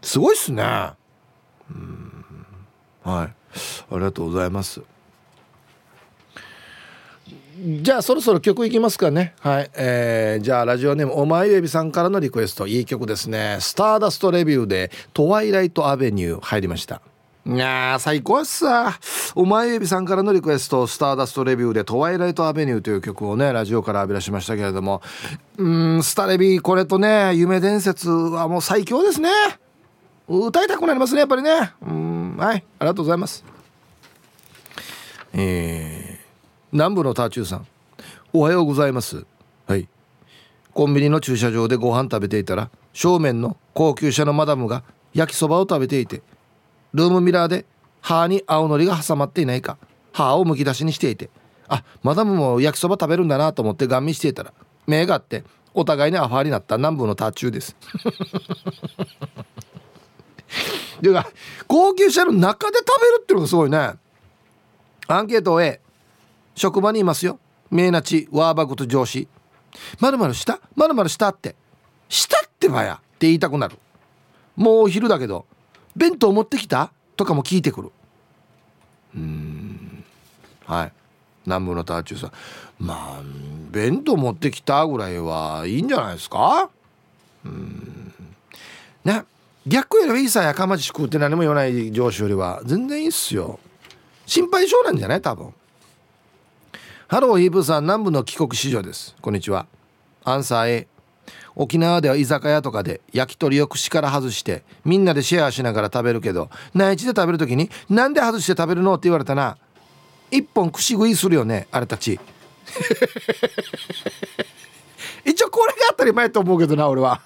[0.02, 0.62] すごいっすね。
[1.70, 2.24] うん。
[3.02, 3.26] はい。
[3.26, 3.34] あ
[3.92, 4.80] りがとうございます。
[7.82, 9.34] じゃあそろそろ曲いきますかね。
[9.40, 9.70] はい。
[9.74, 12.68] えー、じゃあラジオネームお前エビさんからのリクエスト。
[12.68, 13.58] いい曲ですね。
[13.60, 17.02] スターダストレビューでトワイライトアベニュー入りました。
[17.46, 18.98] いや最高っすさ
[19.34, 25.00] お前エビさんからのリクエスト「スターダストレビュー」で「トワイライトアベニュー」という曲をねラジオから浴び出しましたけれども。
[25.56, 29.30] うんスタレビこれとね夢伝説はもう最強ですね。
[30.28, 31.72] 歌いたくなりますねやっぱりね。
[31.82, 33.44] うんはいありがとうございます。
[35.32, 36.26] えー、
[36.72, 37.66] 南部のターチューさん。
[38.32, 39.24] おはようございます。
[39.66, 39.88] はい。
[40.74, 44.84] コンビニの駐車場でご飯食べていたら正面の高級車のマダムが
[45.14, 46.22] 焼きそばを食べていて
[46.94, 47.66] ルームミラーで
[48.00, 49.76] 歯に青のりが挟まっていないか。
[50.12, 51.30] 歯をむき出しにしていて。
[51.68, 54.54] あマダムも焼きそば食べるんだなと思ってガン見していたら
[54.86, 57.76] 目があってお互いにアファーになった南部のタチューです。
[61.02, 61.28] ていうか
[61.66, 63.92] 高級車の中で食べるっていうのがすごいね。
[65.08, 65.80] アンケート A
[66.54, 67.38] 職場にいますよ。
[67.70, 69.28] 名なちワーバグと上司。
[70.00, 70.60] まるまるした？
[70.74, 71.54] まるまるしたって。
[72.08, 72.94] したってばや。
[72.94, 73.76] って言いたくなる。
[74.56, 75.44] もうお昼だけど。
[75.98, 76.92] 弁当持ってきた？
[77.16, 77.90] とかも聞いてくる。
[79.16, 80.04] うん。
[80.64, 80.92] はい。
[81.44, 82.32] 南部のターチューさん。
[82.78, 83.22] まあ
[83.70, 86.70] 弁当持ってきたぐらいはいいんじゃないですか？
[87.44, 88.14] うん。
[89.04, 89.24] ね。
[89.66, 93.58] 逆よりいいさやかまじし食うって何も言わない上司よりは全然いいっすよ。
[94.24, 95.20] 心配性なんじゃない？
[95.20, 95.52] 多分。
[97.08, 97.82] ハローヒープーさん。
[97.82, 99.16] 南部の帰国子女です。
[99.20, 99.66] こんにちは。
[100.24, 100.88] アンサー A
[101.58, 109.58] 沖縄では居酒屋とかで焼き鳥を串から外してみんなでシェアしながら食べるけど内地で食べる時に「なんで外して食べるの?」って言われたな。
[110.30, 112.20] 一本串食いするよねあれたち。
[115.24, 117.20] 一応これが当たり前と思うけどな俺は。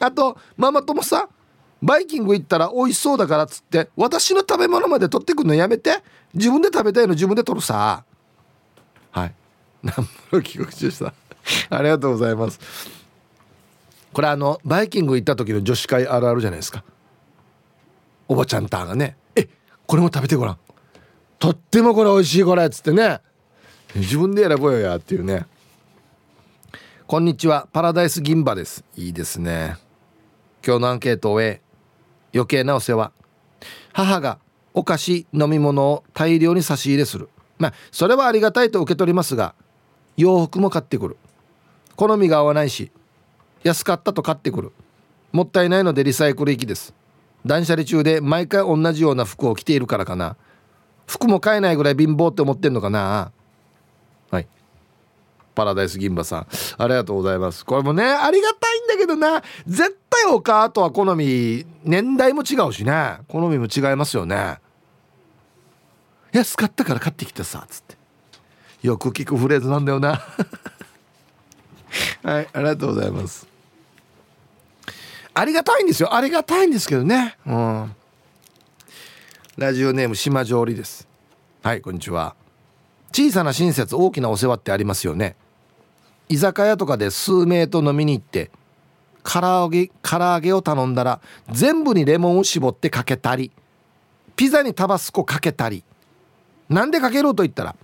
[0.00, 1.28] あとママ友さ
[1.82, 6.02] バイキング行ったら美味しそうだからっつって私の食べ物まで取ってくるのやめて
[6.32, 8.02] 自分で食べたいの自分で取るさ。
[9.12, 9.34] はい。
[9.82, 11.12] 南部の帰国中さ
[11.70, 13.03] ありがとうございます。
[14.14, 16.84] これあのバイキング行った時の女子会あるあるじゃないですか。
[18.28, 19.48] おばちゃんターがね「え
[19.86, 20.58] これも食べてごらん。
[21.38, 23.20] とってもこれ美味しいこれ」っつってね。
[23.94, 25.46] 自分で選ぼうよやっていうね。
[27.06, 27.68] こんにちは。
[27.72, 28.84] パラダイス銀歯です。
[28.96, 29.76] いいですね。
[30.66, 31.60] 今日のアンケートを終え
[32.32, 33.12] 余計なお世話。
[33.92, 34.38] 母が
[34.72, 37.28] お菓子飲み物を大量に差し入れする。
[37.58, 39.54] まあそれはありがたいと受け取りますが
[40.16, 41.16] 洋服も買ってくる。
[41.96, 42.92] 好みが合わないし
[43.64, 44.72] 安かったと買ってくる。
[45.32, 46.94] もったいないのでリサイクル行きです。
[47.44, 50.36] 断捨離中で毎回同じような服を着ているからかな。
[51.06, 53.32] 服も買えないぐらい貧乏って思ってんのかな。
[54.30, 54.46] はい。
[55.54, 56.46] パラダイス銀歯さん。
[56.78, 57.64] ありがとうございます。
[57.64, 59.42] これもねありがたいんだけどな。
[59.66, 63.18] 絶対お母とは好み年代も違うしね。
[63.28, 64.58] 好みも違いますよね。
[66.32, 67.96] 安かったから買ってきたさつって。
[68.82, 70.20] よく聞くフレーズなんだよな。
[72.22, 73.53] はいありがとうございます。
[75.34, 76.14] ありがたいんですよ。
[76.14, 77.36] ありがたいんですけどね。
[77.44, 77.96] うん。
[79.56, 81.08] ラジオネーム島上里です。
[81.62, 82.36] はいこんにちは。
[83.12, 85.34] 小さな親切大きなお世話ってありますよね。
[86.28, 88.50] 居酒屋とかで数名と飲みに行って
[89.24, 91.20] 唐揚げ唐揚げを頼んだら
[91.50, 93.50] 全部にレモンを絞ってかけたり
[94.36, 95.84] ピザにタバスコかけたり
[96.68, 97.76] なんでかけると言ったら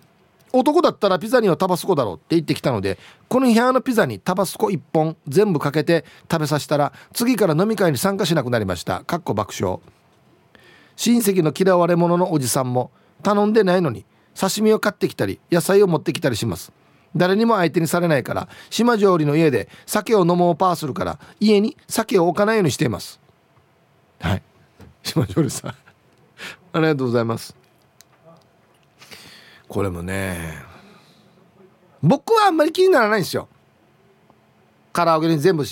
[0.53, 2.99] 男だったらピザにはタバスコだろうって言ってきたので
[3.29, 9.05] この部屋のピザにタバスコ1本全部かけて食べさせたら次から飲み会に参加しなくなりました。
[9.05, 9.79] かっこ爆笑。
[10.97, 12.91] 親戚の嫌われ者のおじさんも
[13.23, 14.05] 頼んでないのに
[14.39, 16.73] 刺身を買ってきたり野菜を持ってきたりします。
[17.17, 23.21] 誰にも相手にされないから島上里の家で酒を飲もうパーするから家に酒を置かないようにしています。
[24.21, 24.43] はい。
[25.03, 25.71] 島上里さん。
[26.73, 27.60] ありがとうございます。
[29.71, 30.59] これもね。
[32.03, 33.49] 僕はあんまり気にならないんですよ。
[34.93, 35.65] 唐揚げに全部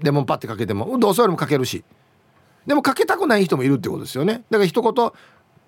[0.00, 0.96] レモンパッてかけても。
[0.98, 1.82] どうせよりもかけるし。
[2.64, 4.44] でもかけたくない人もいるってことですよね。
[4.50, 5.14] だから一言こ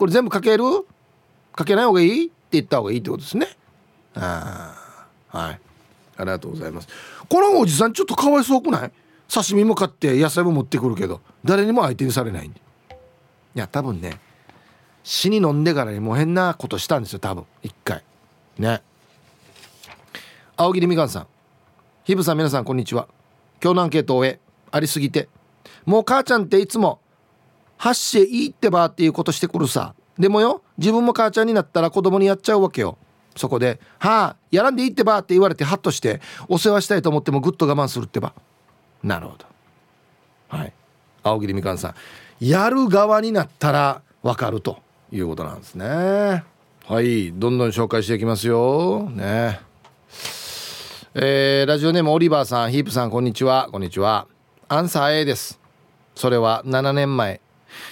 [0.06, 0.64] れ全部かける？
[1.52, 2.26] かけない方がいい？
[2.26, 3.48] って言った方がいいってことですね。
[4.14, 5.60] ああはい。
[6.18, 6.88] ありがとうございます。
[7.28, 8.92] このおじさんちょっとかわいそうくない？
[9.28, 12.46] 刺身も買って野菜も持ってくるけど誰にも相手にされない。
[12.46, 12.50] い
[13.54, 14.20] や多分ね
[15.04, 17.44] 死に飲んでからにもう変なことしたんですよ多分。
[17.62, 18.02] 一回。
[18.58, 18.82] ね。
[20.56, 21.26] 青桐みかんさん。
[22.04, 23.08] ひぶさん皆さんこんにちは。
[23.62, 24.40] 今日のアンケートを終え
[24.70, 25.28] ありすぎて。
[25.86, 27.00] もう母ちゃんっていつも
[27.76, 29.94] 「発していいってば」っていうことしてくるさ。
[30.18, 32.96] でもよ自分も母ちゃんになったら子供にやっちゃうわけよ。
[33.34, 38.34] そこで「はあやらんでいいってば」って言われてハッとしてお世話したいと思ってもぐっと我慢するってば。
[39.02, 39.46] なるほど。
[40.56, 40.72] はい。
[41.24, 41.94] 青桐みかんさん。
[42.40, 44.78] やる側になったら分かると。
[45.12, 46.44] いうことなんですね。
[46.86, 47.32] はい。
[47.32, 49.08] どんどん紹介していきますよ。
[49.10, 49.60] ね。
[51.14, 53.68] えー、ラジオネームオリバーさんヒープさんこんにちは。
[53.70, 54.26] こんにちは。
[54.68, 55.60] アンサー A です。
[56.14, 57.42] それは7年前。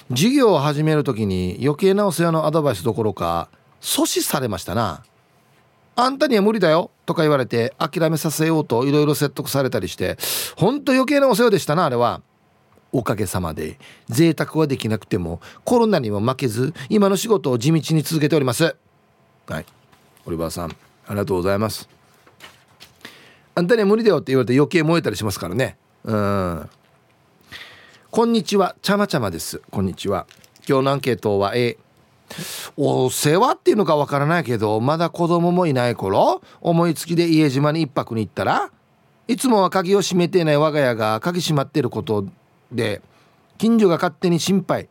[0.09, 3.51] 授業を始める時に余計なお世話のアドバイスどころか
[3.83, 5.05] 阻止されましたな。
[5.97, 6.91] あんたには無理だよ。
[7.05, 10.17] とか言われて諦めさせようといろいろ説得されたりして
[10.57, 12.23] ほんと余計なお世話でしたなあれは。
[12.93, 13.79] おかげさまで
[14.09, 18.77] 贅沢はできなくてもコロナにも負けず今の仕事を地道に続けております。
[19.47, 19.67] はい。
[20.27, 20.75] オリバーさんあ
[21.11, 21.89] りがとうございます。
[23.55, 25.77] あんたには無理だよって言われて余計燃えたりしますからね。
[26.05, 26.71] うん。
[28.11, 28.77] こんにちは。
[28.83, 29.61] ちゃまちゃまです。
[29.71, 30.27] こんにちは。
[30.69, 31.79] 今日のアンケートは A
[32.77, 38.71] お世話っていうのかわからないけどまだ子供もいない頃思いつきで家島に一泊に行ったら
[39.27, 42.27] いつもは鍵を閉めていない我が家が鍵閉まってること
[42.73, 43.03] で
[43.59, 44.89] 近所が勝手に心配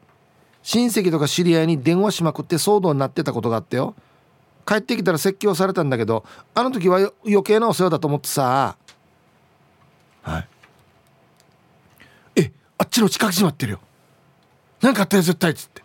[0.63, 3.95] 親戚とか知り合いに電話しまくって騒動になってたことがあってよ。
[4.67, 6.23] 帰ってきたら説教されたんだけど
[6.53, 8.77] あの時は余計なお世話だと思ってさ。
[10.21, 10.47] はい。
[12.35, 13.79] えあっちの近く閉まってるよ。
[14.81, 15.81] 何かあったよ絶対っつって。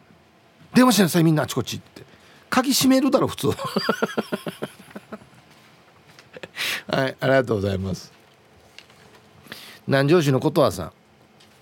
[0.75, 2.03] 電話しなさいみんなあちこちって。
[2.51, 3.49] 鍵閉めるだろ普通。
[6.89, 8.13] はいありがとうございます。
[9.87, 10.93] 南城市のことわさん。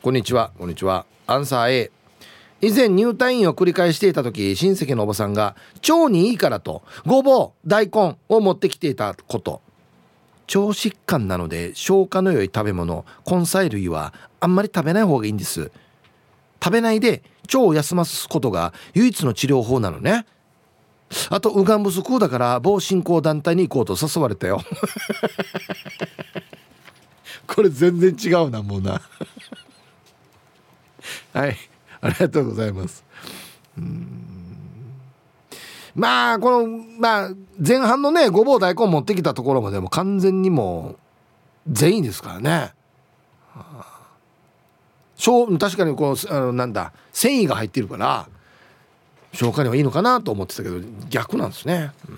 [0.02, 0.50] こんにちは。
[0.58, 1.06] こんにちは。
[1.28, 1.92] アンサー A
[2.60, 5.54] 以前入退院を繰り返していた時親戚のおばさんが
[5.88, 9.62] 腸にいいからとごぼう大根を持ってきていたこと
[10.48, 15.70] 腸疾患なので消化の良い食べ物根菜類はあんまり食べない方がいいんです
[16.60, 20.26] 食べないで腸を休ますことが唯一の治療法なのね
[21.30, 24.62] あとウガン不足だから某信仰団体に行こうと誘われたよ
[27.46, 29.00] これ全然違うなもうな
[31.32, 31.56] はい。
[32.00, 33.04] ありがとうございます。
[35.94, 36.66] まあこの
[36.98, 40.98] まあ前半のねごぼう大根持ってきたところまでも完全にもう
[41.70, 42.72] 全員ですからね。
[45.58, 48.28] 確かにこのあのなんだ繊維が入ってるから
[49.32, 52.12] 消化にはいいのかなと思ってたけど逆なんですね、う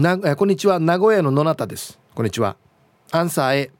[0.00, 0.78] ん、なこんにちは。
[0.78, 1.98] 名古屋の野中です。
[2.14, 2.56] こんにちは。
[3.12, 3.70] アンサー A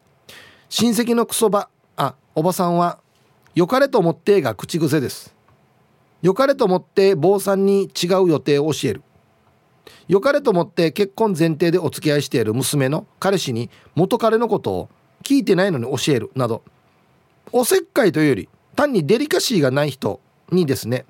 [0.71, 2.99] 親戚のクソバあおばさんは
[3.57, 5.35] 良かれと思ってが口癖です。
[6.21, 9.03] 良かれと思って坊さんに違う予定を教える。
[10.09, 14.91] 良かれと思って結婚前提でお付き合いしている娘の彼氏に元彼のことを
[15.25, 16.31] 聞いてないのに教える。
[16.35, 16.65] など
[17.51, 20.21] おせっかいというより単にデリカシーがない人
[20.53, 21.07] にですね。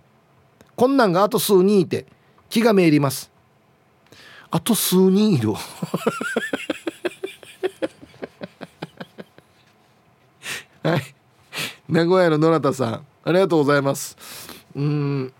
[0.76, 2.06] こんなんがあと数人いて
[2.48, 3.32] 気がめいります。
[4.52, 5.52] あと数人いる。
[5.52, 5.58] は
[10.96, 11.15] い
[11.88, 14.16] 名古屋の野中さんありがとうございます。
[14.74, 15.32] うん。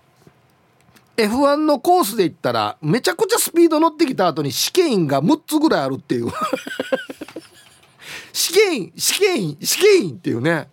[1.16, 6.30] F1 のコースで言ったらめちゃくちゃスピード乗ってきた後に試験員が6つぐらいあるっていう。
[8.32, 10.68] 試験員試験員試験員っていうね。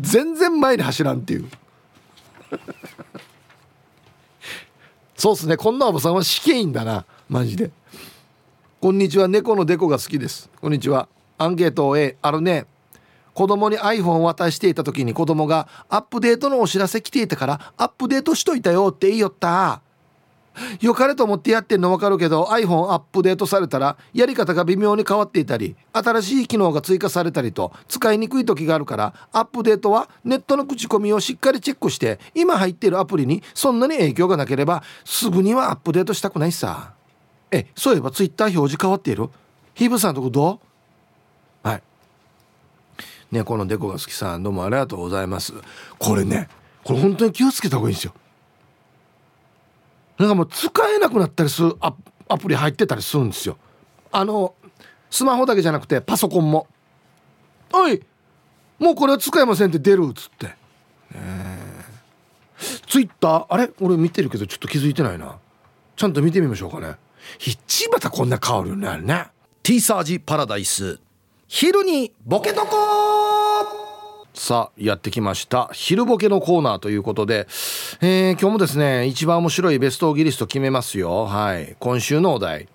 [0.00, 1.48] 全然前に走らんっていう。
[5.16, 5.56] そうっすね。
[5.56, 7.04] こんなおばさんは試験員だな。
[7.28, 7.70] マジで。
[8.80, 9.28] こんにちは。
[9.28, 10.50] 猫のデコが好きです。
[10.60, 11.08] こんにちは。
[11.38, 12.66] アンケート A あるね。
[13.34, 19.80] 子供に iPhone を渡していた時に子供がアップデートのお知らせ来ていたからアップデートしといたよって言いよった。
[20.82, 36.92] よかれと思ってやってんの分かるけど iPhone アップデートされたらやり方が微妙に変わっていたり新しい機能が追加されたりと使いにくい時があるからアップデートはネットの口コミをしっかりチェックして今入っているアプリにそんなに影響がなければすぐにはアップデートしたくないさ。
[37.50, 39.30] えそういえば Twitter 表示変わっている？
[39.72, 40.71] ヒブさんとこどう？
[43.32, 45.54] ねこのデコが好きさんどうもありがとうございます。
[45.98, 46.48] これね
[46.84, 48.14] これ本当に気をつけた方がいいんですよ。
[50.18, 51.94] なんかもう使えなくなったりするア
[52.28, 53.56] アプリ入ってたりするんですよ。
[54.12, 54.54] あの
[55.10, 56.68] スマホだけじゃなくてパソコンも
[57.72, 58.02] 「おい
[58.78, 60.54] もうこれは使えません」って出るっつって、
[62.86, 63.46] ツイッター？
[63.48, 63.70] あれ？
[63.80, 65.38] 俺見てるけどちょっと気づいてないな。
[65.96, 66.96] ちゃんと見てみましょうかね。
[67.38, 69.28] 一またこんな変わるよねあれね。
[69.62, 70.98] T サージパラダイス。
[71.54, 72.66] 昼にボケとこ
[74.32, 75.68] さあやってきました。
[75.74, 77.46] 昼ボケのコーナーということで、
[78.00, 81.26] えー、今日もですね一番面白いベストオギリスト決めますよ。
[81.26, 81.76] はい。
[81.78, 82.68] 今週のお題。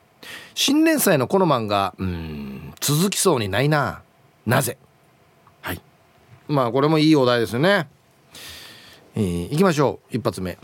[0.53, 4.03] 新年祭のこの漫画うん続きそうにないな。
[4.45, 4.78] なぜ？
[5.61, 5.82] はい。
[6.47, 7.89] まあこれもいいお題ですよね。
[9.15, 10.15] えー、いきましょう。
[10.15, 10.55] 一発目。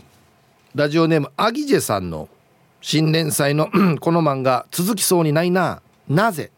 [0.76, 2.28] ラジオネームアギジェさんの
[2.80, 3.66] 新年祭の
[3.98, 5.82] この漫画続きそうにないな。
[6.08, 6.52] なぜ？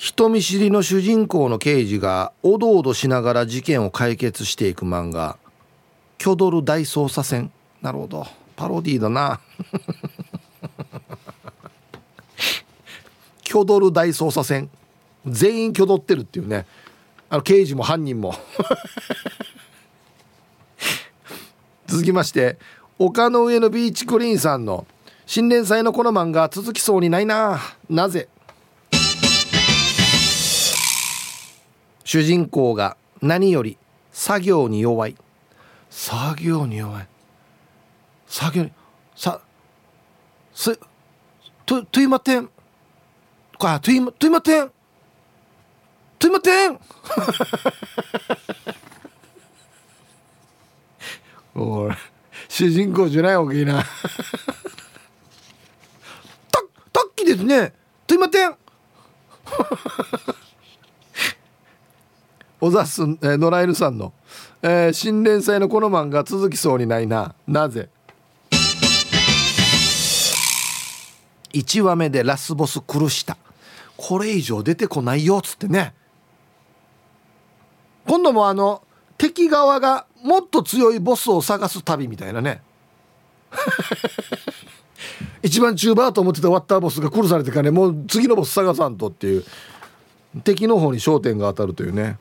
[0.00, 5.36] 人見知りの主人公の刑事がおどおどしながら事件を解決していく漫画
[6.16, 8.26] 「キョドル大捜査線」なるほど。
[8.56, 9.40] パロディーだな。
[13.44, 14.70] キョドル大捜査線。
[15.26, 16.64] 全員挙取ってるっていうね。
[17.28, 18.34] あの刑事も犯人も。
[21.86, 22.58] 続きまして
[22.98, 24.86] 丘の上のビーチクリーンさんの
[25.26, 27.60] 新連載のこの漫画続きそうにないな。
[27.90, 28.30] なぜ
[32.12, 33.78] 主人公が何より
[34.10, 35.14] 作業に弱い。
[35.90, 37.06] 作業に弱い。
[38.26, 38.72] 作業に
[39.14, 39.40] さ
[40.52, 40.76] す
[41.64, 42.50] とといまてん。
[43.56, 44.72] かといまといまてん。
[46.18, 46.80] といまてん。
[51.54, 51.92] おい
[52.48, 53.84] 主人公じゃないわけいな。
[53.84, 53.88] た
[56.92, 57.72] たっきですね。
[58.08, 58.56] といまてん
[62.60, 64.12] 小ざす、えー、野良犬さんの、
[64.62, 67.34] えー、新連載のこの漫画続きそうにないな。
[67.46, 67.88] なぜ
[71.54, 73.38] ？1話目でラスボス苦した。
[73.96, 75.94] これ以上出てこないよっつってね。
[78.06, 78.82] 今度もあの
[79.16, 82.60] 敵側がもっと強いボスを探す旅みたいなね。
[85.42, 89.44] 一番中盤と思ってたワッターボスが殺されてからねもう次のボス探さんとっていう。
[90.44, 92.18] 敵の方に焦点が当たるというね。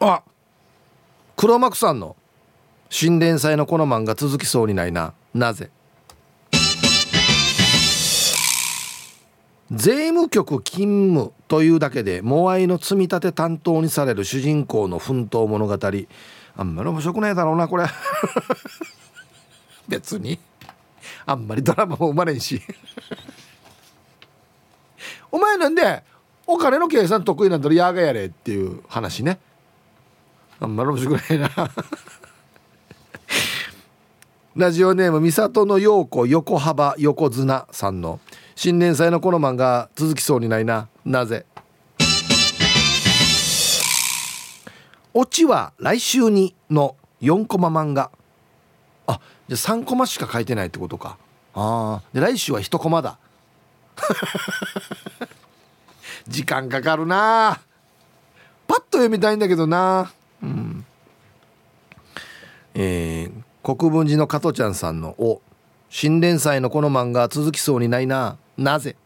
[0.00, 0.22] あ。
[1.36, 2.16] 黒幕さんの
[2.90, 5.14] 新連載のこの漫画続きそうにないな。
[5.34, 5.70] なぜ？
[9.70, 15.74] 税務局勤務というだけでモアイの積み立て担当にされる主人公の奮闘物語。
[16.56, 17.84] あんまり面白くないだろうなこれ。
[19.86, 20.38] 別に。
[21.26, 22.62] あんまりドラマも生まれんし。
[25.30, 26.02] お前なんで
[26.46, 29.38] お金の計算得意なんだろやがやれっていう話ね。
[30.60, 31.50] あんまり面白くないな。
[34.56, 38.18] ラジオネーム三郷の陽子横幅横綱さんの。
[38.56, 40.88] 新年祭のこの漫画続きそうにないな。
[41.04, 41.46] なぜ？
[45.14, 48.10] オチは来週にの4コマ漫画。
[49.06, 51.18] あじゃあ3コマしか書いてないってことか。
[51.54, 53.16] ああで来週は1コマだ。
[56.26, 57.60] 時間かかるな。
[58.66, 60.10] パッと読みたいんだけどな。
[60.42, 60.84] うん。
[62.74, 65.40] えー、国分寺の加トちゃんさんの「お
[65.90, 68.36] 新連載のこの漫画続きそうにないな。
[68.56, 68.96] なぜ?」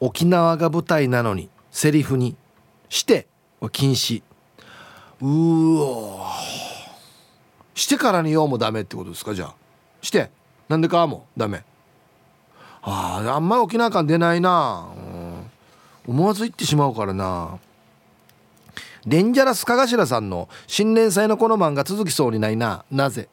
[0.00, 2.36] 沖縄が舞台なのにセリフに
[2.88, 3.26] 「して」
[3.60, 4.22] は禁止。
[5.20, 6.30] うわ
[7.74, 9.34] してからに言おうもダメってことですか？
[9.34, 9.54] じゃあ。
[10.00, 10.30] して。
[10.68, 11.64] なんでかもダメ。
[12.82, 14.86] あああんまり沖縄感出ないな、
[16.06, 17.58] うん、思わず言ってしまうからな。
[19.08, 22.84] デンジャラスかがしらさんの新連載のこの漫画続きそうにないな。
[22.90, 23.30] なぜ？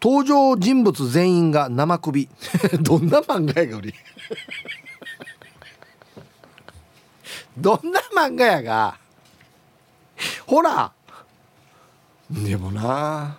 [0.00, 2.30] 登場人物全員が生首。
[2.80, 3.92] どんな漫画やがり？
[7.58, 8.96] どんな漫画やが？
[10.46, 10.90] ほら。
[12.30, 13.36] でもな。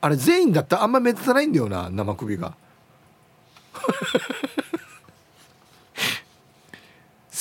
[0.00, 2.56] あれ全員だったらあんま目立たないんだよな生首が。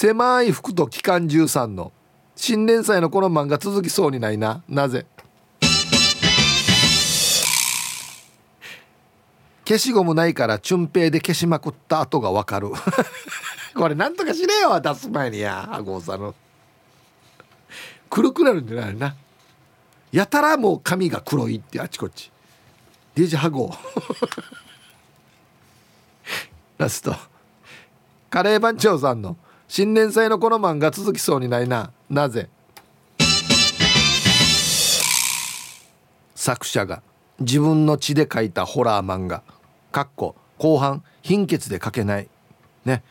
[0.06, 1.94] 狭い服と機関13の
[2.36, 4.62] 新連載のこの漫画続きそうにないな。
[4.68, 5.06] なぜ？
[9.66, 12.72] 消しゴムないからチュンペイで消しまくった後がわかる。
[13.76, 16.36] これなんとかしねえよ出す前にやあごさんの。
[18.10, 19.16] 黒くなるんじゃないな。
[20.12, 22.30] やたらもう髪が黒いってあちこち。
[23.16, 23.74] DJ ハゴ
[26.78, 27.16] ラスト。
[28.30, 29.38] カレー番長さんの
[29.76, 31.92] 新年祭のこの漫画続きそうにないな。
[32.08, 32.48] なぜ？
[36.36, 37.02] 作者が
[37.40, 39.42] 自分の血で書いたホラー漫画。
[39.92, 42.30] かっこ後半貧血で書けない。
[42.86, 43.02] ね。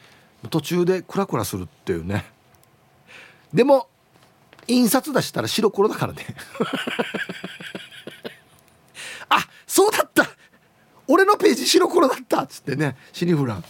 [0.51, 2.27] 途中でクラクラするっていうね。
[3.53, 3.89] でも
[4.69, 6.25] 印刷出したら白黒だからね。
[9.29, 10.29] あそうだった。
[11.09, 12.43] 俺のページ白黒だった。
[12.43, 13.65] っつってねシニフラン。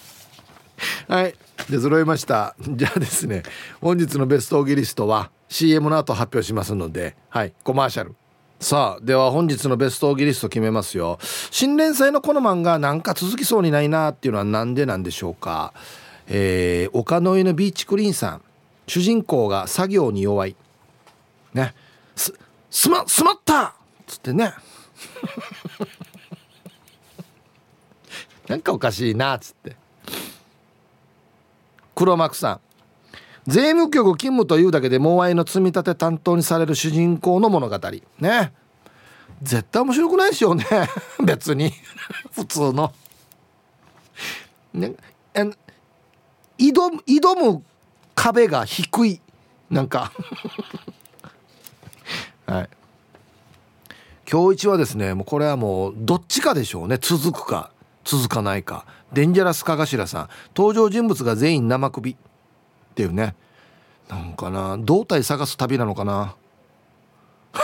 [1.09, 1.35] はい。
[1.70, 2.55] で揃いました。
[2.68, 3.43] じゃあですね
[3.80, 8.14] 本日のベストオギリストは CM の後発表しますのではいコマーシャル。
[8.61, 11.18] さあでは本日のベストオギリスト決めますよ。
[11.51, 15.72] 新連載のこの漫画なんか続きそうにないなっていうのはなんでなんでしょうか。
[16.28, 18.43] えー、丘の上のビーチクリーンさん。
[18.87, 20.57] 主人公が作業に弱い。
[21.55, 21.74] ね。
[22.16, 22.33] す
[22.70, 23.64] すますまった!
[23.64, 23.72] っ
[24.07, 24.53] つってね。
[28.49, 29.76] なんかおかしいなっつって。
[31.95, 32.61] 黒幕さん。
[33.47, 37.78] 税務局勤務というだけでモアイの積み立て担当にされる主人公の物語。
[38.20, 38.53] ね。
[39.43, 40.64] 絶対面白くないでしょうね。
[41.24, 41.72] 別に。
[42.32, 42.93] 普通の。
[44.72, 44.95] ね。
[45.34, 47.62] 挑む挑む
[48.14, 49.20] 壁が低い。
[49.70, 50.12] なんか。
[52.47, 52.68] はい。
[54.30, 56.99] 今日一はですねもうこれはもうどっちかでしょうね。
[57.01, 57.70] 続くか
[58.05, 58.84] 続かないか。
[59.12, 60.28] デンジャラスかがしらさん。
[60.56, 62.12] 登場人物が全員生首。
[62.12, 62.16] っ
[62.94, 63.34] ていうね。
[64.08, 66.34] なんかな胴体探す旅なのかな。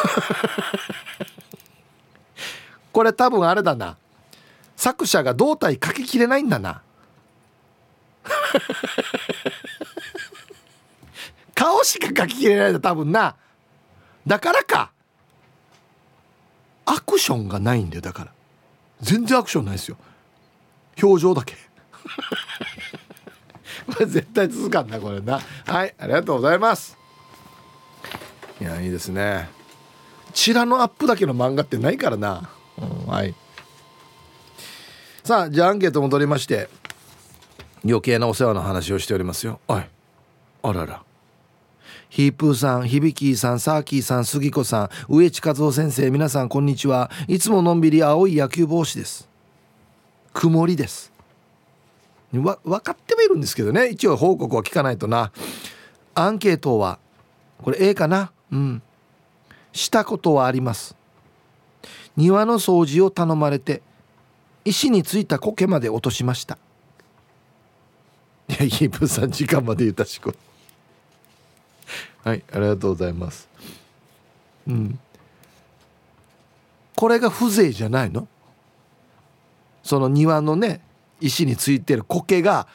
[2.92, 3.96] これ多分あれだな。
[4.76, 6.82] 作者が胴体書ききれないんだな。
[11.54, 13.36] 顔しか書ききれないんだ多分な。
[14.26, 14.92] だからか。
[16.86, 18.32] アクションがないんだよだから。
[19.00, 19.98] 全然アクションないですよ。
[21.02, 21.56] 表情だけ。
[23.86, 25.40] これ絶対続かんなこれな。
[25.66, 26.96] はいありがとうございます。
[28.60, 29.48] いやいいですね。
[30.32, 33.34] チラのアップだけの漫画ってないからな、うん、はい。
[35.24, 36.68] さあじゃあアンケート戻りまして
[37.84, 39.60] 余計なお世話の話をしておりますよ。
[39.68, 39.88] はい
[40.62, 41.02] あらら。
[42.10, 47.10] ヒープーさん、響さん、サーキーさん、杉子さん、植地和夫先生、皆さんこんにちは。
[47.26, 49.27] いつものんびり青い野球帽子です。
[50.38, 51.10] 曇りです。
[52.32, 53.88] わ分かってもいるんですけどね。
[53.88, 55.32] 一応報告は聞かないとな。
[56.14, 57.00] アンケートは
[57.60, 58.30] これ A かな？
[58.52, 58.82] うん。
[59.72, 60.94] したことはあります。
[62.16, 63.82] 庭の掃除を頼まれて
[64.64, 66.56] 石についた苔まで落としました。
[68.48, 70.32] いやイーブさん時間まで言ったしこ。
[72.22, 73.48] はいありがとうございます。
[74.68, 75.00] うん。
[76.94, 78.28] これが風情じゃないの？
[79.88, 80.82] その庭のね
[81.18, 82.68] 石についてる苔が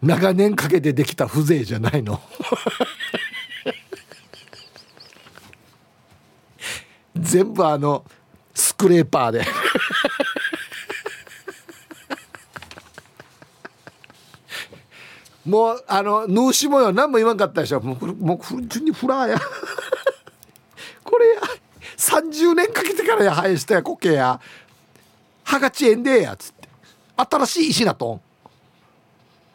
[0.00, 2.20] 長年かけてできた風情じゃないの。
[7.18, 8.04] 全部あの
[8.54, 9.44] スクレーパーで。
[15.44, 17.80] もうあのヌーシもよ何も言わんかったでしょ。
[17.80, 19.40] もうもう普通にフラーや。
[21.02, 21.40] これや。
[21.96, 24.40] 30年かけてからや生えしたや苔や
[25.52, 26.66] 歯がちえんでやつって。
[27.14, 28.14] 新しい石なと。
[28.14, 28.20] ん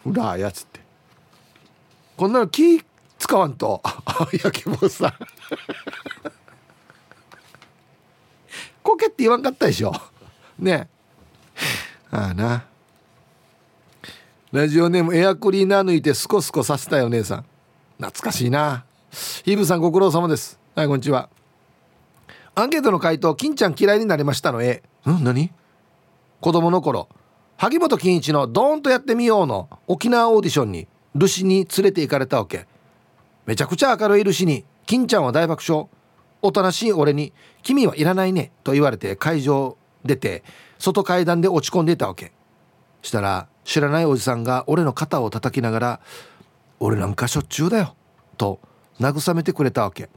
[0.03, 0.79] フラーやつって。
[2.15, 2.83] こんなの木
[3.17, 3.81] 使わんと。
[4.43, 5.13] 焼き坊さん。
[8.83, 9.91] 苔って言わんかったでしょ。
[10.59, 10.87] ね。
[12.11, 12.65] ああな。
[14.51, 17.45] ラジオネームエアクリーナー抜いてスコスコさせたよ姉さん。
[17.97, 18.85] 懐かしいな。
[19.43, 20.59] ヒブさんご苦労様です。
[20.75, 21.27] はいこんにちは。
[22.53, 25.23] アンケートの回答金ちゃん嫌いになりましたの A ん？
[25.23, 25.51] 何？
[26.39, 27.09] 子供の頃
[27.57, 32.67] 萩本欽一の「ドーンとやってみよう」の沖縄オーディションにルシに連れて行かれたわけ。
[33.45, 35.87] めちゃくちゃ明るいルシに金ちゃんは大爆笑。
[36.43, 37.33] おとなしい俺に
[37.63, 40.43] 「君はいらないね」と言われて会場出て
[40.77, 42.31] 外階段で落ち込んでいたわけ。
[43.01, 45.99] したら知らないおじさんが俺の肩を叩きながら
[46.79, 47.95] 「俺なんかしょっちゅうだよ」
[48.37, 48.59] と
[48.99, 50.09] 慰めてくれたわけ。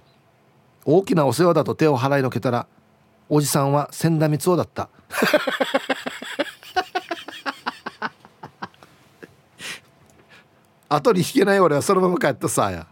[0.85, 2.66] 大きなお世話だと手を払いのけたら
[3.29, 4.91] おじさんは千田光雄だった。
[10.93, 12.84] 後に引けない俺はそのまま帰ったさや。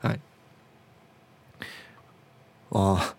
[0.00, 0.20] はい。
[2.70, 3.14] ああ。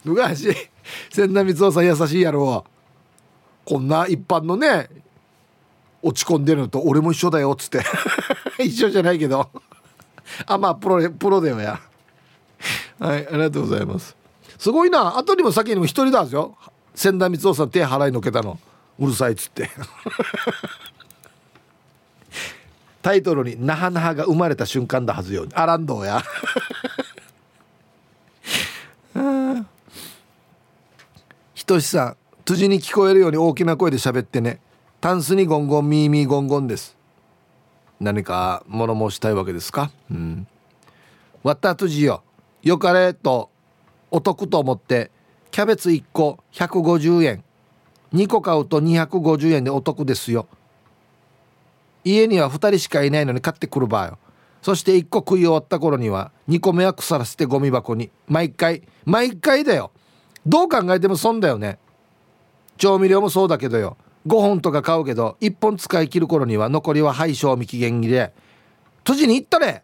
[0.04, 0.54] 昔
[1.10, 2.66] 千田光雄さん優しいやろ。
[3.64, 4.90] こんな一般のね
[6.02, 7.82] 落ち込んでるのと俺も一緒だよっつって。
[8.62, 9.48] 一緒じゃないけど。
[10.46, 11.80] あまあプロプロだよや。
[12.98, 14.14] はいありがとうございます。
[14.58, 15.16] すごいな。
[15.16, 16.54] 後にも先にも一人だんですよ
[16.94, 18.58] 千田光雄さん手払いのけたの。
[18.98, 19.70] うるさいっつって。
[23.02, 26.22] タイトルに「那覇那覇が生まれた瞬間だはずよ」アランドや。
[31.54, 34.60] ひとしさん辻に聞こえるように大きな声で喋ってね。
[35.00, 36.96] タンスにゴンゴンミーミーゴンゴンです。
[38.00, 39.90] 何か物申したいわけですか？
[40.10, 40.46] うん。
[41.42, 42.24] 割った辻よ。
[42.62, 43.50] よかれと
[44.10, 45.10] お得と思って
[45.52, 47.44] キャベツ1個150円。
[48.14, 50.46] 2個買うと250円でお得ですよ。
[52.04, 54.18] 家には2人しかいないのに買ってくる場合よ。
[54.62, 58.10] そして1個食い終わった頃には2個目は腐らせてゴミ箱に。
[58.26, 59.90] 毎回毎回だよ。
[60.46, 61.78] どう考えても損だよね。
[62.78, 63.96] 調味料もそうだけどよ。
[64.26, 68.32] 5本とか買うけど1本使い切る頃には残りは廃賞味期限切れ。
[68.98, 69.82] 閉じに行ったれ。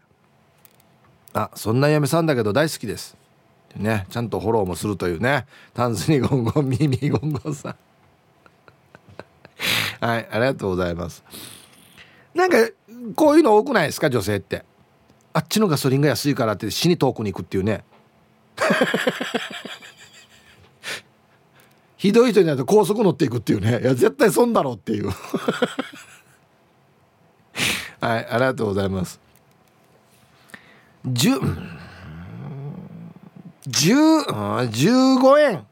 [1.33, 3.17] あそんな嫁さんだけど大好きです。
[3.75, 5.45] ねちゃんとフォローもするというね。
[5.73, 7.75] タンスにゴンゴンミミゴンゴンさん。
[10.03, 11.23] はいありがとうございます。
[12.35, 12.57] なんか
[13.15, 14.65] こういうの多くないですか女性って。
[15.31, 17.85] あっちのガソリンが安いからって死に遠くに行くっていうね。
[21.95, 23.79] ひどい人になると高速乗っていくっていうね。
[23.81, 25.07] いや絶対損だろうっていう。
[28.01, 29.21] はいありがとうございます。
[31.07, 31.39] 10
[33.69, 34.25] 10
[34.69, 35.65] 15円。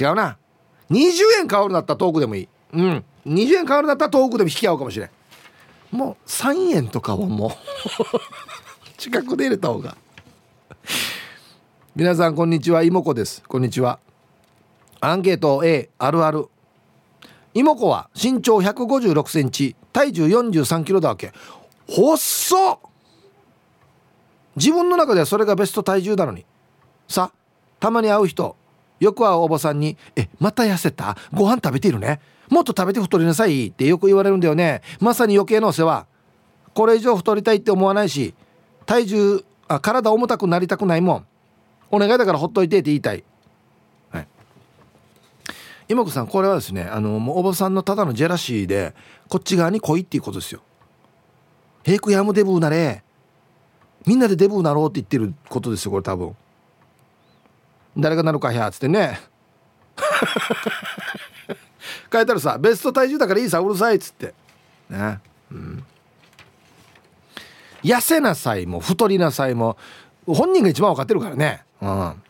[0.00, 0.38] 違うな。
[0.90, 2.48] 20円変わるんだったら遠くでもいい。
[2.72, 3.04] うん。
[3.26, 5.10] 20円変わるだったら遠くでも引き合うかもしれん。
[5.90, 7.50] もう3円とかはもう
[8.96, 9.96] 近くで入れた方が。
[11.96, 12.82] 皆さんこんにちは。
[12.82, 13.42] 妹子です。
[13.46, 13.98] こんにちは。
[15.00, 16.46] アンケート A あるある。
[17.52, 21.32] 妹子は身長1 5 6センチ体重4 3キロだわけ。
[21.88, 22.78] 細っ！
[24.54, 26.44] 自分の中ではそれがベスト体重なのに。
[27.08, 27.32] さ
[27.80, 28.56] たまに会う人
[29.00, 31.16] よく会うおばさんに「えまた痩せた？
[31.32, 32.20] ご飯食べてるね。
[32.48, 34.82] もっと食べて太りなさい」ってよく言われるんだよね。
[35.00, 36.06] まさに余計なお世話。
[36.74, 38.34] これ以上太りたいって思わないし
[38.86, 41.26] 体重あ体重たくなりたくないもん。
[41.90, 43.24] お願いだからほっといてって言いたい。
[44.10, 44.26] はい。
[45.88, 48.94] 妹子さんこれはですねあのもうおばさんのただのジェラシーで
[49.28, 50.60] こっち側に来いっていうことですよ。
[51.82, 53.02] ヘイクヤムデブーなれ。
[54.06, 56.36] みんなでデブーなろうって言ってることですよこれ多分。
[57.96, 59.20] 誰がなるかやっつってね。
[62.12, 64.34] 変えたらさベスト体重だからいいさうるさいっつって。
[64.88, 65.20] ね。
[65.50, 65.84] うん。
[67.82, 69.78] 痩せなさいも太りなさいも
[70.26, 71.64] 本人が一番分かってるからね。
[71.80, 72.22] うん。